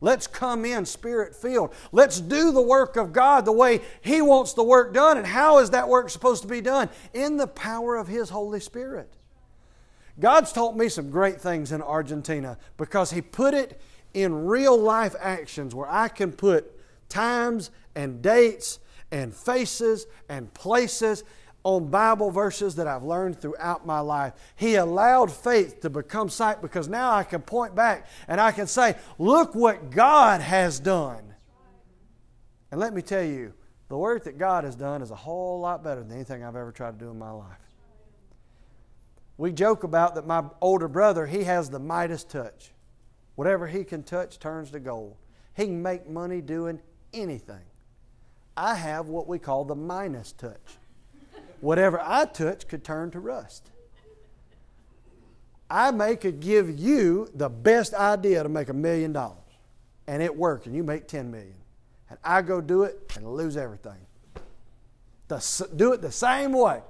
Let's 0.00 0.26
come 0.26 0.64
in 0.64 0.84
spirit 0.86 1.34
filled. 1.34 1.74
Let's 1.90 2.20
do 2.20 2.52
the 2.52 2.62
work 2.62 2.96
of 2.96 3.12
God 3.12 3.44
the 3.44 3.52
way 3.52 3.80
He 4.00 4.22
wants 4.22 4.52
the 4.52 4.62
work 4.62 4.94
done. 4.94 5.18
And 5.18 5.26
how 5.26 5.58
is 5.58 5.70
that 5.70 5.88
work 5.88 6.10
supposed 6.10 6.42
to 6.42 6.48
be 6.48 6.60
done? 6.60 6.88
In 7.14 7.36
the 7.36 7.48
power 7.48 7.96
of 7.96 8.06
His 8.06 8.30
Holy 8.30 8.60
Spirit. 8.60 9.12
God's 10.20 10.52
taught 10.52 10.76
me 10.76 10.88
some 10.88 11.10
great 11.10 11.40
things 11.40 11.72
in 11.72 11.82
Argentina 11.82 12.58
because 12.76 13.10
He 13.10 13.22
put 13.22 13.54
it 13.54 13.80
in 14.14 14.46
real 14.46 14.76
life 14.76 15.14
actions 15.20 15.74
where 15.74 15.90
I 15.90 16.08
can 16.08 16.32
put 16.32 16.78
times 17.08 17.70
and 17.94 18.20
dates 18.22 18.80
and 19.10 19.34
faces 19.34 20.06
and 20.28 20.52
places 20.54 21.24
on 21.64 21.88
Bible 21.88 22.30
verses 22.30 22.76
that 22.76 22.86
I've 22.86 23.02
learned 23.02 23.40
throughout 23.40 23.86
my 23.86 24.00
life. 24.00 24.32
He 24.56 24.76
allowed 24.76 25.30
faith 25.30 25.80
to 25.80 25.90
become 25.90 26.28
sight 26.28 26.62
because 26.62 26.88
now 26.88 27.12
I 27.12 27.24
can 27.24 27.42
point 27.42 27.74
back 27.74 28.06
and 28.26 28.40
I 28.40 28.52
can 28.52 28.66
say, 28.66 28.96
Look 29.18 29.54
what 29.54 29.90
God 29.90 30.40
has 30.40 30.80
done. 30.80 31.34
And 32.70 32.80
let 32.80 32.94
me 32.94 33.02
tell 33.02 33.24
you, 33.24 33.54
the 33.88 33.96
work 33.96 34.24
that 34.24 34.38
God 34.38 34.64
has 34.64 34.76
done 34.76 35.00
is 35.00 35.10
a 35.10 35.16
whole 35.16 35.60
lot 35.60 35.82
better 35.82 36.02
than 36.02 36.12
anything 36.12 36.44
I've 36.44 36.56
ever 36.56 36.72
tried 36.72 36.98
to 36.98 37.04
do 37.04 37.10
in 37.10 37.18
my 37.18 37.30
life. 37.30 37.67
We 39.38 39.52
joke 39.52 39.84
about 39.84 40.16
that 40.16 40.26
my 40.26 40.44
older 40.60 40.88
brother, 40.88 41.26
he 41.26 41.44
has 41.44 41.70
the 41.70 41.78
Midas 41.78 42.24
touch. 42.24 42.72
Whatever 43.36 43.68
he 43.68 43.84
can 43.84 44.02
touch 44.02 44.40
turns 44.40 44.72
to 44.72 44.80
gold. 44.80 45.16
He 45.56 45.66
can 45.66 45.80
make 45.80 46.08
money 46.08 46.40
doing 46.40 46.80
anything. 47.14 47.62
I 48.56 48.74
have 48.74 49.06
what 49.06 49.28
we 49.28 49.38
call 49.38 49.64
the 49.64 49.76
minus 49.76 50.32
touch. 50.32 50.78
Whatever 51.60 52.00
I 52.00 52.24
touch 52.24 52.66
could 52.66 52.82
turn 52.82 53.12
to 53.12 53.20
rust. 53.20 53.70
I 55.70 55.92
may 55.92 56.16
could 56.16 56.40
give 56.40 56.78
you 56.78 57.28
the 57.34 57.48
best 57.48 57.94
idea 57.94 58.42
to 58.42 58.48
make 58.48 58.68
a 58.68 58.74
million 58.74 59.12
dollars, 59.12 59.38
and 60.06 60.22
it 60.22 60.34
worked, 60.34 60.66
and 60.66 60.74
you 60.74 60.82
make 60.82 61.06
ten 61.06 61.30
million, 61.30 61.54
and 62.08 62.18
I 62.24 62.42
go 62.42 62.60
do 62.60 62.84
it 62.84 63.12
and 63.16 63.34
lose 63.34 63.56
everything. 63.56 64.06
The, 65.28 65.68
do 65.76 65.92
it 65.92 66.00
the 66.00 66.10
same 66.10 66.52
way. 66.52 66.80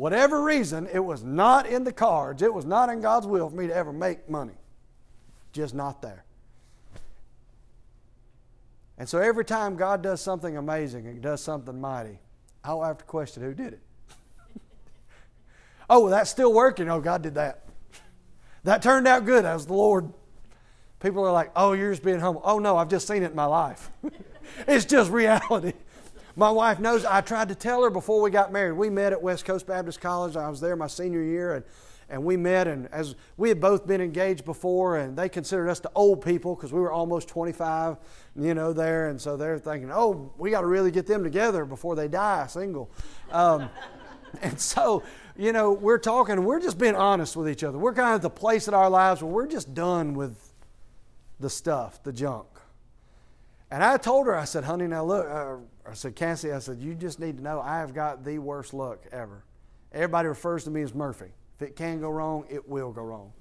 Whatever 0.00 0.42
reason, 0.42 0.88
it 0.90 1.04
was 1.04 1.22
not 1.22 1.66
in 1.66 1.84
the 1.84 1.92
cards. 1.92 2.40
It 2.40 2.54
was 2.54 2.64
not 2.64 2.88
in 2.88 3.02
God's 3.02 3.26
will 3.26 3.50
for 3.50 3.54
me 3.54 3.66
to 3.66 3.76
ever 3.76 3.92
make 3.92 4.30
money. 4.30 4.54
Just 5.52 5.74
not 5.74 6.00
there. 6.00 6.24
And 8.96 9.06
so 9.06 9.18
every 9.18 9.44
time 9.44 9.76
God 9.76 10.00
does 10.00 10.22
something 10.22 10.56
amazing 10.56 11.06
and 11.06 11.20
does 11.20 11.42
something 11.42 11.78
mighty, 11.78 12.18
I'll 12.64 12.82
have 12.82 12.96
to 12.96 13.04
question 13.04 13.42
who 13.42 13.52
did 13.52 13.74
it. 13.74 13.80
oh, 15.90 16.08
that's 16.08 16.30
still 16.30 16.54
working. 16.54 16.88
Oh, 16.88 17.02
God 17.02 17.20
did 17.20 17.34
that. 17.34 17.66
That 18.64 18.80
turned 18.80 19.06
out 19.06 19.26
good. 19.26 19.44
That 19.44 19.52
was 19.52 19.66
the 19.66 19.74
Lord. 19.74 20.10
People 20.98 21.26
are 21.26 21.32
like, 21.32 21.50
oh, 21.54 21.74
you're 21.74 21.92
just 21.92 22.02
being 22.02 22.20
humble. 22.20 22.40
Oh, 22.42 22.58
no, 22.58 22.78
I've 22.78 22.88
just 22.88 23.06
seen 23.06 23.22
it 23.22 23.32
in 23.32 23.36
my 23.36 23.44
life. 23.44 23.90
it's 24.66 24.86
just 24.86 25.10
reality. 25.10 25.74
My 26.40 26.50
wife 26.50 26.80
knows 26.80 27.04
I 27.04 27.20
tried 27.20 27.50
to 27.50 27.54
tell 27.54 27.82
her 27.82 27.90
before 27.90 28.22
we 28.22 28.30
got 28.30 28.50
married. 28.50 28.72
We 28.72 28.88
met 28.88 29.12
at 29.12 29.20
West 29.20 29.44
Coast 29.44 29.66
Baptist 29.66 30.00
College. 30.00 30.36
I 30.36 30.48
was 30.48 30.58
there 30.58 30.74
my 30.74 30.86
senior 30.86 31.22
year, 31.22 31.56
and, 31.56 31.64
and 32.08 32.24
we 32.24 32.38
met. 32.38 32.66
And 32.66 32.88
as 32.92 33.14
we 33.36 33.50
had 33.50 33.60
both 33.60 33.86
been 33.86 34.00
engaged 34.00 34.46
before, 34.46 34.96
and 34.96 35.14
they 35.14 35.28
considered 35.28 35.68
us 35.68 35.80
the 35.80 35.90
old 35.94 36.24
people 36.24 36.54
because 36.54 36.72
we 36.72 36.80
were 36.80 36.90
almost 36.90 37.28
25, 37.28 37.98
you 38.36 38.54
know, 38.54 38.72
there. 38.72 39.10
And 39.10 39.20
so 39.20 39.36
they're 39.36 39.58
thinking, 39.58 39.90
oh, 39.92 40.32
we 40.38 40.50
got 40.50 40.62
to 40.62 40.66
really 40.66 40.90
get 40.90 41.06
them 41.06 41.22
together 41.22 41.66
before 41.66 41.94
they 41.94 42.08
die 42.08 42.46
single. 42.46 42.90
Um, 43.30 43.68
and 44.40 44.58
so, 44.58 45.02
you 45.36 45.52
know, 45.52 45.72
we're 45.72 45.98
talking, 45.98 46.42
we're 46.42 46.62
just 46.62 46.78
being 46.78 46.96
honest 46.96 47.36
with 47.36 47.50
each 47.50 47.64
other. 47.64 47.76
We're 47.76 47.92
kind 47.92 48.14
of 48.14 48.14
at 48.14 48.22
the 48.22 48.30
place 48.30 48.66
in 48.66 48.72
our 48.72 48.88
lives 48.88 49.22
where 49.22 49.30
we're 49.30 49.46
just 49.46 49.74
done 49.74 50.14
with 50.14 50.54
the 51.38 51.50
stuff, 51.50 52.02
the 52.02 52.14
junk. 52.14 52.46
And 53.70 53.84
I 53.84 53.98
told 53.98 54.26
her, 54.26 54.34
I 54.34 54.44
said, 54.44 54.64
honey, 54.64 54.88
now 54.88 55.04
look, 55.04 55.28
uh, 55.28 55.56
I 55.90 55.94
said, 55.94 56.14
Cassie, 56.14 56.52
I 56.52 56.60
said, 56.60 56.78
you 56.78 56.94
just 56.94 57.18
need 57.18 57.38
to 57.38 57.42
know 57.42 57.60
I 57.60 57.78
have 57.78 57.92
got 57.92 58.24
the 58.24 58.38
worst 58.38 58.72
luck 58.72 59.04
ever. 59.10 59.44
Everybody 59.92 60.28
refers 60.28 60.62
to 60.64 60.70
me 60.70 60.82
as 60.82 60.94
Murphy. 60.94 61.32
If 61.56 61.62
it 61.62 61.74
can 61.74 62.00
go 62.00 62.10
wrong, 62.10 62.44
it 62.48 62.68
will 62.68 62.92
go 62.92 63.02
wrong. 63.02 63.32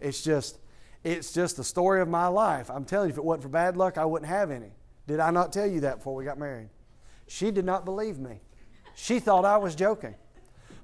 It's 0.00 0.22
just, 0.22 0.58
it's 1.02 1.32
just 1.32 1.56
the 1.56 1.64
story 1.64 2.00
of 2.00 2.08
my 2.08 2.28
life. 2.28 2.70
I'm 2.70 2.84
telling 2.84 3.08
you, 3.08 3.12
if 3.12 3.18
it 3.18 3.24
wasn't 3.24 3.42
for 3.42 3.48
bad 3.48 3.76
luck, 3.76 3.98
I 3.98 4.04
wouldn't 4.04 4.28
have 4.30 4.52
any. 4.52 4.70
Did 5.08 5.18
I 5.18 5.32
not 5.32 5.52
tell 5.52 5.66
you 5.66 5.80
that 5.80 5.96
before 5.96 6.14
we 6.14 6.24
got 6.24 6.38
married? 6.38 6.68
She 7.26 7.50
did 7.50 7.64
not 7.64 7.84
believe 7.84 8.20
me. 8.20 8.40
She 8.94 9.18
thought 9.18 9.44
I 9.44 9.56
was 9.56 9.74
joking. 9.74 10.14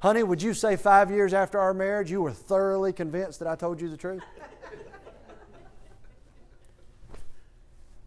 Honey, 0.00 0.24
would 0.24 0.42
you 0.42 0.54
say 0.54 0.74
five 0.74 1.08
years 1.12 1.32
after 1.32 1.60
our 1.60 1.72
marriage 1.72 2.10
you 2.10 2.20
were 2.22 2.32
thoroughly 2.32 2.92
convinced 2.92 3.38
that 3.38 3.46
I 3.46 3.54
told 3.54 3.80
you 3.80 3.88
the 3.88 3.96
truth? 3.96 4.24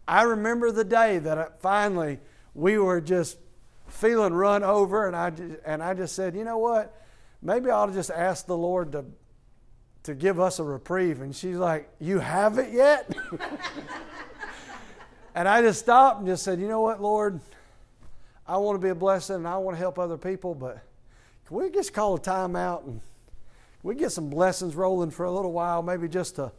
I 0.06 0.22
remember 0.22 0.70
the 0.70 0.84
day 0.84 1.18
that 1.18 1.38
I, 1.38 1.46
finally 1.60 2.18
we 2.56 2.78
were 2.78 3.02
just 3.02 3.38
feeling 3.86 4.32
run 4.32 4.64
over, 4.64 5.06
and 5.06 5.14
I, 5.14 5.30
just, 5.30 5.60
and 5.64 5.82
I 5.82 5.94
just 5.94 6.16
said, 6.16 6.34
you 6.34 6.42
know 6.42 6.58
what? 6.58 7.00
Maybe 7.42 7.70
I'll 7.70 7.90
just 7.90 8.10
ask 8.10 8.46
the 8.46 8.56
Lord 8.56 8.92
to, 8.92 9.04
to 10.04 10.14
give 10.14 10.40
us 10.40 10.58
a 10.58 10.64
reprieve. 10.64 11.20
And 11.20 11.36
she's 11.36 11.56
like, 11.56 11.88
You 12.00 12.18
have 12.18 12.58
it 12.58 12.72
yet? 12.72 13.14
and 15.34 15.46
I 15.46 15.60
just 15.60 15.80
stopped 15.80 16.20
and 16.20 16.26
just 16.26 16.42
said, 16.42 16.58
You 16.58 16.66
know 16.66 16.80
what, 16.80 17.00
Lord? 17.00 17.40
I 18.48 18.56
want 18.56 18.80
to 18.80 18.82
be 18.82 18.88
a 18.88 18.94
blessing 18.94 19.36
and 19.36 19.48
I 19.48 19.58
want 19.58 19.76
to 19.76 19.78
help 19.78 19.98
other 19.98 20.16
people, 20.16 20.54
but 20.54 20.78
can 21.46 21.56
we 21.56 21.70
just 21.70 21.92
call 21.92 22.14
a 22.14 22.20
timeout 22.20 22.86
and 22.86 23.00
we 23.82 23.96
get 23.96 24.12
some 24.12 24.30
blessings 24.30 24.74
rolling 24.74 25.10
for 25.10 25.26
a 25.26 25.30
little 25.30 25.52
while, 25.52 25.82
maybe 25.82 26.08
just 26.08 26.36
to 26.36 26.52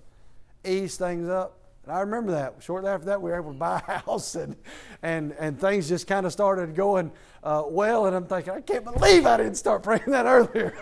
ease 0.64 0.98
things 0.98 1.28
up? 1.28 1.58
And 1.88 1.96
I 1.96 2.02
remember 2.02 2.34
that. 2.34 2.56
Shortly 2.60 2.90
after 2.90 3.06
that, 3.06 3.22
we 3.22 3.32
were 3.32 3.38
able 3.38 3.54
to 3.54 3.58
buy 3.58 3.82
a 3.88 4.00
house, 4.00 4.36
and 4.36 4.58
and 5.02 5.32
and 5.40 5.58
things 5.58 5.88
just 5.88 6.06
kind 6.06 6.26
of 6.26 6.34
started 6.34 6.76
going 6.76 7.14
uh, 7.44 7.64
well. 7.66 8.08
And 8.08 8.16
I'm 8.16 8.26
thinking, 8.26 8.52
I 8.52 8.60
can't 8.60 8.84
believe 8.84 9.26
I 9.26 9.38
didn't 9.38 9.56
start 9.56 9.84
praying 9.84 10.04
that 10.08 10.26
earlier. 10.26 10.76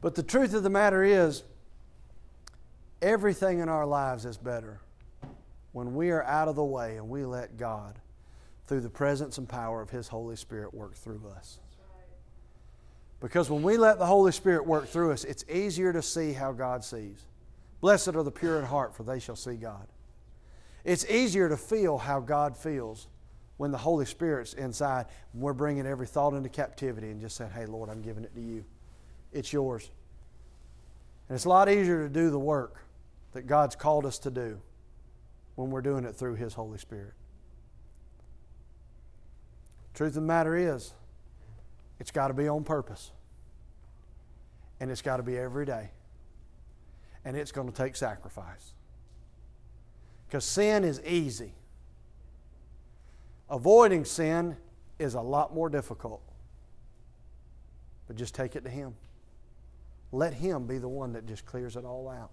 but 0.00 0.14
the 0.14 0.22
truth 0.22 0.54
of 0.54 0.62
the 0.62 0.70
matter 0.70 1.02
is, 1.02 1.42
everything 3.02 3.58
in 3.58 3.68
our 3.68 3.84
lives 3.84 4.24
is 4.24 4.36
better 4.36 4.78
when 5.72 5.96
we 5.96 6.10
are 6.10 6.22
out 6.22 6.46
of 6.46 6.54
the 6.54 6.64
way 6.64 6.98
and 6.98 7.08
we 7.08 7.24
let 7.24 7.56
God, 7.56 7.98
through 8.68 8.82
the 8.82 8.88
presence 8.88 9.38
and 9.38 9.48
power 9.48 9.82
of 9.82 9.90
His 9.90 10.06
Holy 10.06 10.36
Spirit, 10.36 10.72
work 10.72 10.94
through 10.94 11.22
us. 11.36 11.58
Because 13.18 13.50
when 13.50 13.64
we 13.64 13.76
let 13.76 13.98
the 13.98 14.06
Holy 14.06 14.30
Spirit 14.30 14.64
work 14.64 14.86
through 14.86 15.10
us, 15.10 15.24
it's 15.24 15.44
easier 15.50 15.92
to 15.92 16.00
see 16.00 16.32
how 16.32 16.52
God 16.52 16.84
sees. 16.84 17.24
Blessed 17.80 18.08
are 18.08 18.22
the 18.22 18.30
pure 18.30 18.58
in 18.58 18.64
heart, 18.64 18.94
for 18.94 19.04
they 19.04 19.18
shall 19.18 19.36
see 19.36 19.54
God. 19.54 19.86
It's 20.84 21.08
easier 21.08 21.48
to 21.48 21.56
feel 21.56 21.98
how 21.98 22.20
God 22.20 22.56
feels 22.56 23.08
when 23.56 23.70
the 23.70 23.78
Holy 23.78 24.06
Spirit's 24.06 24.54
inside. 24.54 25.06
We're 25.34 25.52
bringing 25.52 25.86
every 25.86 26.06
thought 26.06 26.34
into 26.34 26.48
captivity 26.48 27.10
and 27.10 27.20
just 27.20 27.36
saying, 27.36 27.50
Hey, 27.50 27.66
Lord, 27.66 27.88
I'm 27.88 28.02
giving 28.02 28.24
it 28.24 28.34
to 28.34 28.40
you. 28.40 28.64
It's 29.32 29.52
yours. 29.52 29.90
And 31.28 31.36
it's 31.36 31.44
a 31.44 31.48
lot 31.48 31.68
easier 31.68 32.02
to 32.02 32.08
do 32.08 32.30
the 32.30 32.38
work 32.38 32.82
that 33.32 33.46
God's 33.46 33.76
called 33.76 34.06
us 34.06 34.18
to 34.20 34.30
do 34.30 34.60
when 35.54 35.70
we're 35.70 35.82
doing 35.82 36.04
it 36.04 36.14
through 36.16 36.36
His 36.36 36.54
Holy 36.54 36.78
Spirit. 36.78 37.12
Truth 39.94 40.10
of 40.10 40.14
the 40.14 40.20
matter 40.22 40.56
is, 40.56 40.94
it's 42.00 42.10
got 42.10 42.28
to 42.28 42.34
be 42.34 42.48
on 42.48 42.64
purpose. 42.64 43.10
And 44.80 44.90
it's 44.90 45.02
got 45.02 45.16
to 45.18 45.22
be 45.22 45.36
every 45.36 45.66
day 45.66 45.90
and 47.28 47.36
it's 47.36 47.52
going 47.52 47.70
to 47.70 47.74
take 47.74 47.94
sacrifice. 47.94 48.72
Because 50.26 50.46
sin 50.46 50.82
is 50.82 50.98
easy. 51.04 51.52
Avoiding 53.50 54.06
sin 54.06 54.56
is 54.98 55.12
a 55.12 55.20
lot 55.20 55.54
more 55.54 55.68
difficult. 55.68 56.22
But 58.06 58.16
just 58.16 58.34
take 58.34 58.56
it 58.56 58.64
to 58.64 58.70
Him. 58.70 58.94
Let 60.10 60.32
Him 60.32 60.66
be 60.66 60.78
the 60.78 60.88
one 60.88 61.12
that 61.12 61.26
just 61.26 61.44
clears 61.44 61.76
it 61.76 61.84
all 61.84 62.08
out. 62.08 62.30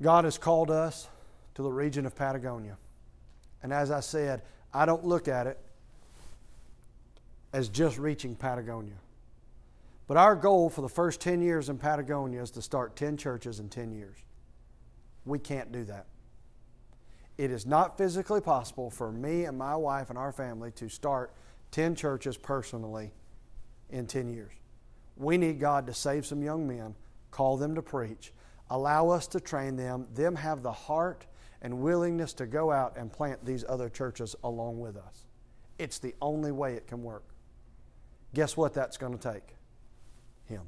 God 0.00 0.24
has 0.24 0.38
called 0.38 0.70
us 0.70 1.08
to 1.56 1.62
the 1.62 1.70
region 1.70 2.06
of 2.06 2.16
Patagonia. 2.16 2.78
And 3.62 3.70
as 3.70 3.90
I 3.90 4.00
said, 4.00 4.40
I 4.72 4.86
don't 4.86 5.04
look 5.04 5.28
at 5.28 5.46
it 5.46 5.58
as 7.52 7.68
just 7.68 7.98
reaching 7.98 8.34
Patagonia. 8.34 8.94
But 10.06 10.16
our 10.16 10.36
goal 10.36 10.68
for 10.68 10.82
the 10.82 10.88
first 10.88 11.20
10 11.20 11.40
years 11.40 11.68
in 11.68 11.78
Patagonia 11.78 12.42
is 12.42 12.50
to 12.52 12.62
start 12.62 12.94
10 12.96 13.16
churches 13.16 13.58
in 13.58 13.68
10 13.68 13.92
years. 13.92 14.18
We 15.24 15.38
can't 15.38 15.72
do 15.72 15.84
that. 15.84 16.06
It 17.38 17.50
is 17.50 17.66
not 17.66 17.96
physically 17.96 18.40
possible 18.40 18.90
for 18.90 19.10
me 19.10 19.44
and 19.44 19.56
my 19.56 19.74
wife 19.74 20.10
and 20.10 20.18
our 20.18 20.32
family 20.32 20.70
to 20.72 20.88
start 20.88 21.32
10 21.70 21.94
churches 21.96 22.36
personally 22.36 23.12
in 23.90 24.06
10 24.06 24.28
years. 24.28 24.52
We 25.16 25.38
need 25.38 25.58
God 25.58 25.86
to 25.86 25.94
save 25.94 26.26
some 26.26 26.42
young 26.42 26.66
men, 26.66 26.94
call 27.30 27.56
them 27.56 27.74
to 27.74 27.82
preach, 27.82 28.32
allow 28.70 29.08
us 29.08 29.26
to 29.28 29.40
train 29.40 29.76
them, 29.76 30.06
them 30.14 30.36
have 30.36 30.62
the 30.62 30.72
heart 30.72 31.26
and 31.62 31.80
willingness 31.80 32.34
to 32.34 32.46
go 32.46 32.70
out 32.70 32.96
and 32.96 33.12
plant 33.12 33.44
these 33.44 33.64
other 33.68 33.88
churches 33.88 34.36
along 34.44 34.78
with 34.78 34.96
us. 34.96 35.24
It's 35.78 35.98
the 35.98 36.14
only 36.20 36.52
way 36.52 36.74
it 36.74 36.86
can 36.86 37.02
work. 37.02 37.24
Guess 38.34 38.56
what 38.56 38.74
that's 38.74 38.96
going 38.96 39.16
to 39.16 39.32
take? 39.32 39.56
Him. 40.48 40.62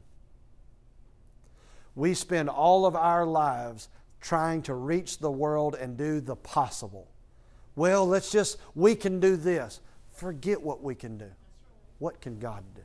We 1.94 2.14
spend 2.14 2.48
all 2.48 2.86
of 2.86 2.94
our 2.94 3.24
lives 3.24 3.88
trying 4.20 4.62
to 4.62 4.74
reach 4.74 5.18
the 5.18 5.30
world 5.30 5.74
and 5.74 5.96
do 5.96 6.20
the 6.20 6.36
possible. 6.36 7.08
Well, 7.74 8.06
let's 8.06 8.30
just, 8.30 8.58
we 8.74 8.94
can 8.94 9.20
do 9.20 9.36
this. 9.36 9.80
Forget 10.10 10.60
what 10.60 10.82
we 10.82 10.94
can 10.94 11.18
do. 11.18 11.30
What 11.98 12.20
can 12.20 12.38
God 12.38 12.64
do? 12.74 12.82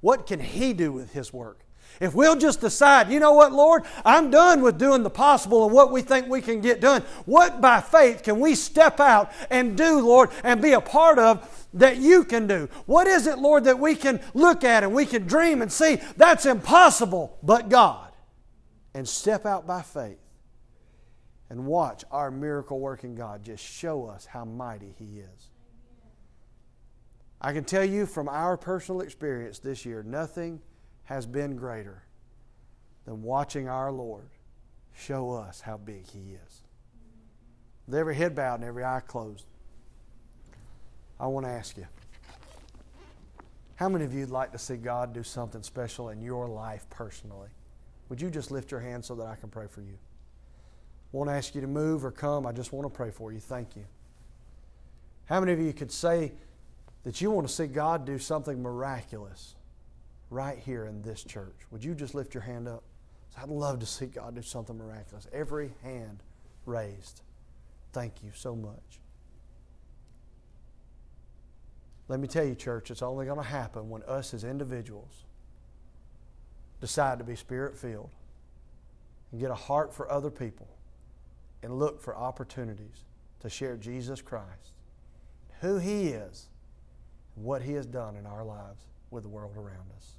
What 0.00 0.26
can 0.26 0.40
He 0.40 0.72
do 0.72 0.92
with 0.92 1.12
His 1.12 1.32
work? 1.32 1.60
If 1.98 2.14
we'll 2.14 2.36
just 2.36 2.60
decide, 2.60 3.10
you 3.10 3.20
know 3.20 3.32
what, 3.32 3.52
Lord, 3.52 3.84
I'm 4.04 4.30
done 4.30 4.62
with 4.62 4.78
doing 4.78 5.02
the 5.02 5.10
possible 5.10 5.64
and 5.64 5.72
what 5.72 5.90
we 5.90 6.02
think 6.02 6.28
we 6.28 6.40
can 6.40 6.60
get 6.60 6.80
done. 6.80 7.02
What 7.26 7.60
by 7.60 7.80
faith 7.80 8.22
can 8.22 8.40
we 8.40 8.54
step 8.54 9.00
out 9.00 9.32
and 9.50 9.76
do, 9.76 10.00
Lord, 10.00 10.30
and 10.44 10.62
be 10.62 10.72
a 10.72 10.80
part 10.80 11.18
of 11.18 11.66
that 11.74 11.96
you 11.98 12.24
can 12.24 12.46
do? 12.46 12.68
What 12.86 13.06
is 13.06 13.26
it, 13.26 13.38
Lord, 13.38 13.64
that 13.64 13.78
we 13.78 13.94
can 13.94 14.20
look 14.34 14.64
at 14.64 14.82
and 14.82 14.94
we 14.94 15.06
can 15.06 15.26
dream 15.26 15.62
and 15.62 15.70
see 15.72 16.00
that's 16.16 16.46
impossible 16.46 17.38
but 17.42 17.68
God? 17.68 18.12
And 18.94 19.08
step 19.08 19.46
out 19.46 19.66
by 19.66 19.82
faith 19.82 20.18
and 21.50 21.66
watch 21.66 22.04
our 22.10 22.30
miracle 22.30 22.80
working 22.80 23.14
God 23.14 23.44
just 23.44 23.64
show 23.64 24.06
us 24.06 24.24
how 24.24 24.44
mighty 24.44 24.94
He 24.98 25.18
is. 25.18 25.50
I 27.40 27.52
can 27.52 27.64
tell 27.64 27.84
you 27.84 28.06
from 28.06 28.28
our 28.28 28.56
personal 28.56 29.00
experience 29.00 29.58
this 29.58 29.86
year, 29.86 30.02
nothing 30.02 30.60
has 31.10 31.26
been 31.26 31.56
greater 31.56 32.04
than 33.04 33.20
watching 33.20 33.68
our 33.68 33.90
Lord 33.90 34.30
show 34.94 35.32
us 35.32 35.60
how 35.60 35.76
big 35.76 36.06
He 36.06 36.36
is. 36.46 36.62
With 37.86 37.96
every 37.96 38.14
head 38.14 38.36
bowed 38.36 38.60
and 38.60 38.64
every 38.64 38.84
eye 38.84 39.00
closed, 39.04 39.44
I 41.18 41.26
want 41.26 41.46
to 41.46 41.50
ask 41.50 41.76
you 41.76 41.86
how 43.74 43.88
many 43.88 44.04
of 44.04 44.14
you 44.14 44.20
would 44.20 44.30
like 44.30 44.52
to 44.52 44.58
see 44.58 44.76
God 44.76 45.12
do 45.12 45.24
something 45.24 45.64
special 45.64 46.10
in 46.10 46.22
your 46.22 46.46
life 46.46 46.88
personally? 46.90 47.48
Would 48.08 48.20
you 48.20 48.30
just 48.30 48.52
lift 48.52 48.70
your 48.70 48.80
hand 48.80 49.04
so 49.04 49.16
that 49.16 49.26
I 49.26 49.34
can 49.34 49.48
pray 49.48 49.66
for 49.66 49.80
you? 49.80 49.98
To 51.12 51.30
ask 51.30 51.56
you 51.56 51.60
to 51.60 51.66
move 51.66 52.04
or 52.04 52.12
come. 52.12 52.46
I 52.46 52.52
just 52.52 52.72
want 52.72 52.86
to 52.86 52.96
pray 52.96 53.10
for 53.10 53.32
you. 53.32 53.40
Thank 53.40 53.74
you. 53.74 53.84
How 55.24 55.40
many 55.40 55.52
of 55.52 55.58
you 55.58 55.72
could 55.72 55.90
say 55.90 56.32
that 57.02 57.20
you 57.20 57.32
want 57.32 57.48
to 57.48 57.52
see 57.52 57.66
God 57.66 58.04
do 58.04 58.18
something 58.18 58.62
miraculous 58.62 59.56
right 60.30 60.58
here 60.58 60.86
in 60.86 61.02
this 61.02 61.22
church? 61.22 61.56
Would 61.70 61.84
you 61.84 61.94
just 61.94 62.14
lift 62.14 62.34
your 62.34 62.42
hand 62.42 62.68
up? 62.68 62.82
I'd 63.36 63.48
love 63.48 63.80
to 63.80 63.86
see 63.86 64.06
God 64.06 64.34
do 64.34 64.42
something 64.42 64.76
miraculous. 64.76 65.26
Every 65.32 65.72
hand 65.82 66.22
raised. 66.66 67.22
Thank 67.92 68.22
you 68.22 68.30
so 68.34 68.54
much. 68.54 69.00
Let 72.08 72.18
me 72.18 72.26
tell 72.26 72.44
you, 72.44 72.54
church, 72.54 72.90
it's 72.90 73.02
only 73.02 73.26
going 73.26 73.38
to 73.38 73.44
happen 73.44 73.88
when 73.88 74.02
us 74.02 74.34
as 74.34 74.42
individuals 74.42 75.24
decide 76.80 77.18
to 77.18 77.24
be 77.24 77.36
spirit 77.36 77.76
filled 77.76 78.10
and 79.30 79.40
get 79.40 79.50
a 79.50 79.54
heart 79.54 79.94
for 79.94 80.10
other 80.10 80.30
people 80.30 80.68
and 81.62 81.78
look 81.78 82.00
for 82.00 82.16
opportunities 82.16 83.04
to 83.40 83.48
share 83.48 83.76
Jesus 83.76 84.20
Christ, 84.20 84.72
who 85.60 85.78
He 85.78 86.08
is, 86.08 86.48
and 87.36 87.44
what 87.44 87.62
He 87.62 87.74
has 87.74 87.86
done 87.86 88.16
in 88.16 88.26
our 88.26 88.44
lives 88.44 88.86
with 89.10 89.22
the 89.22 89.28
world 89.28 89.56
around 89.56 89.86
us. 89.96 90.16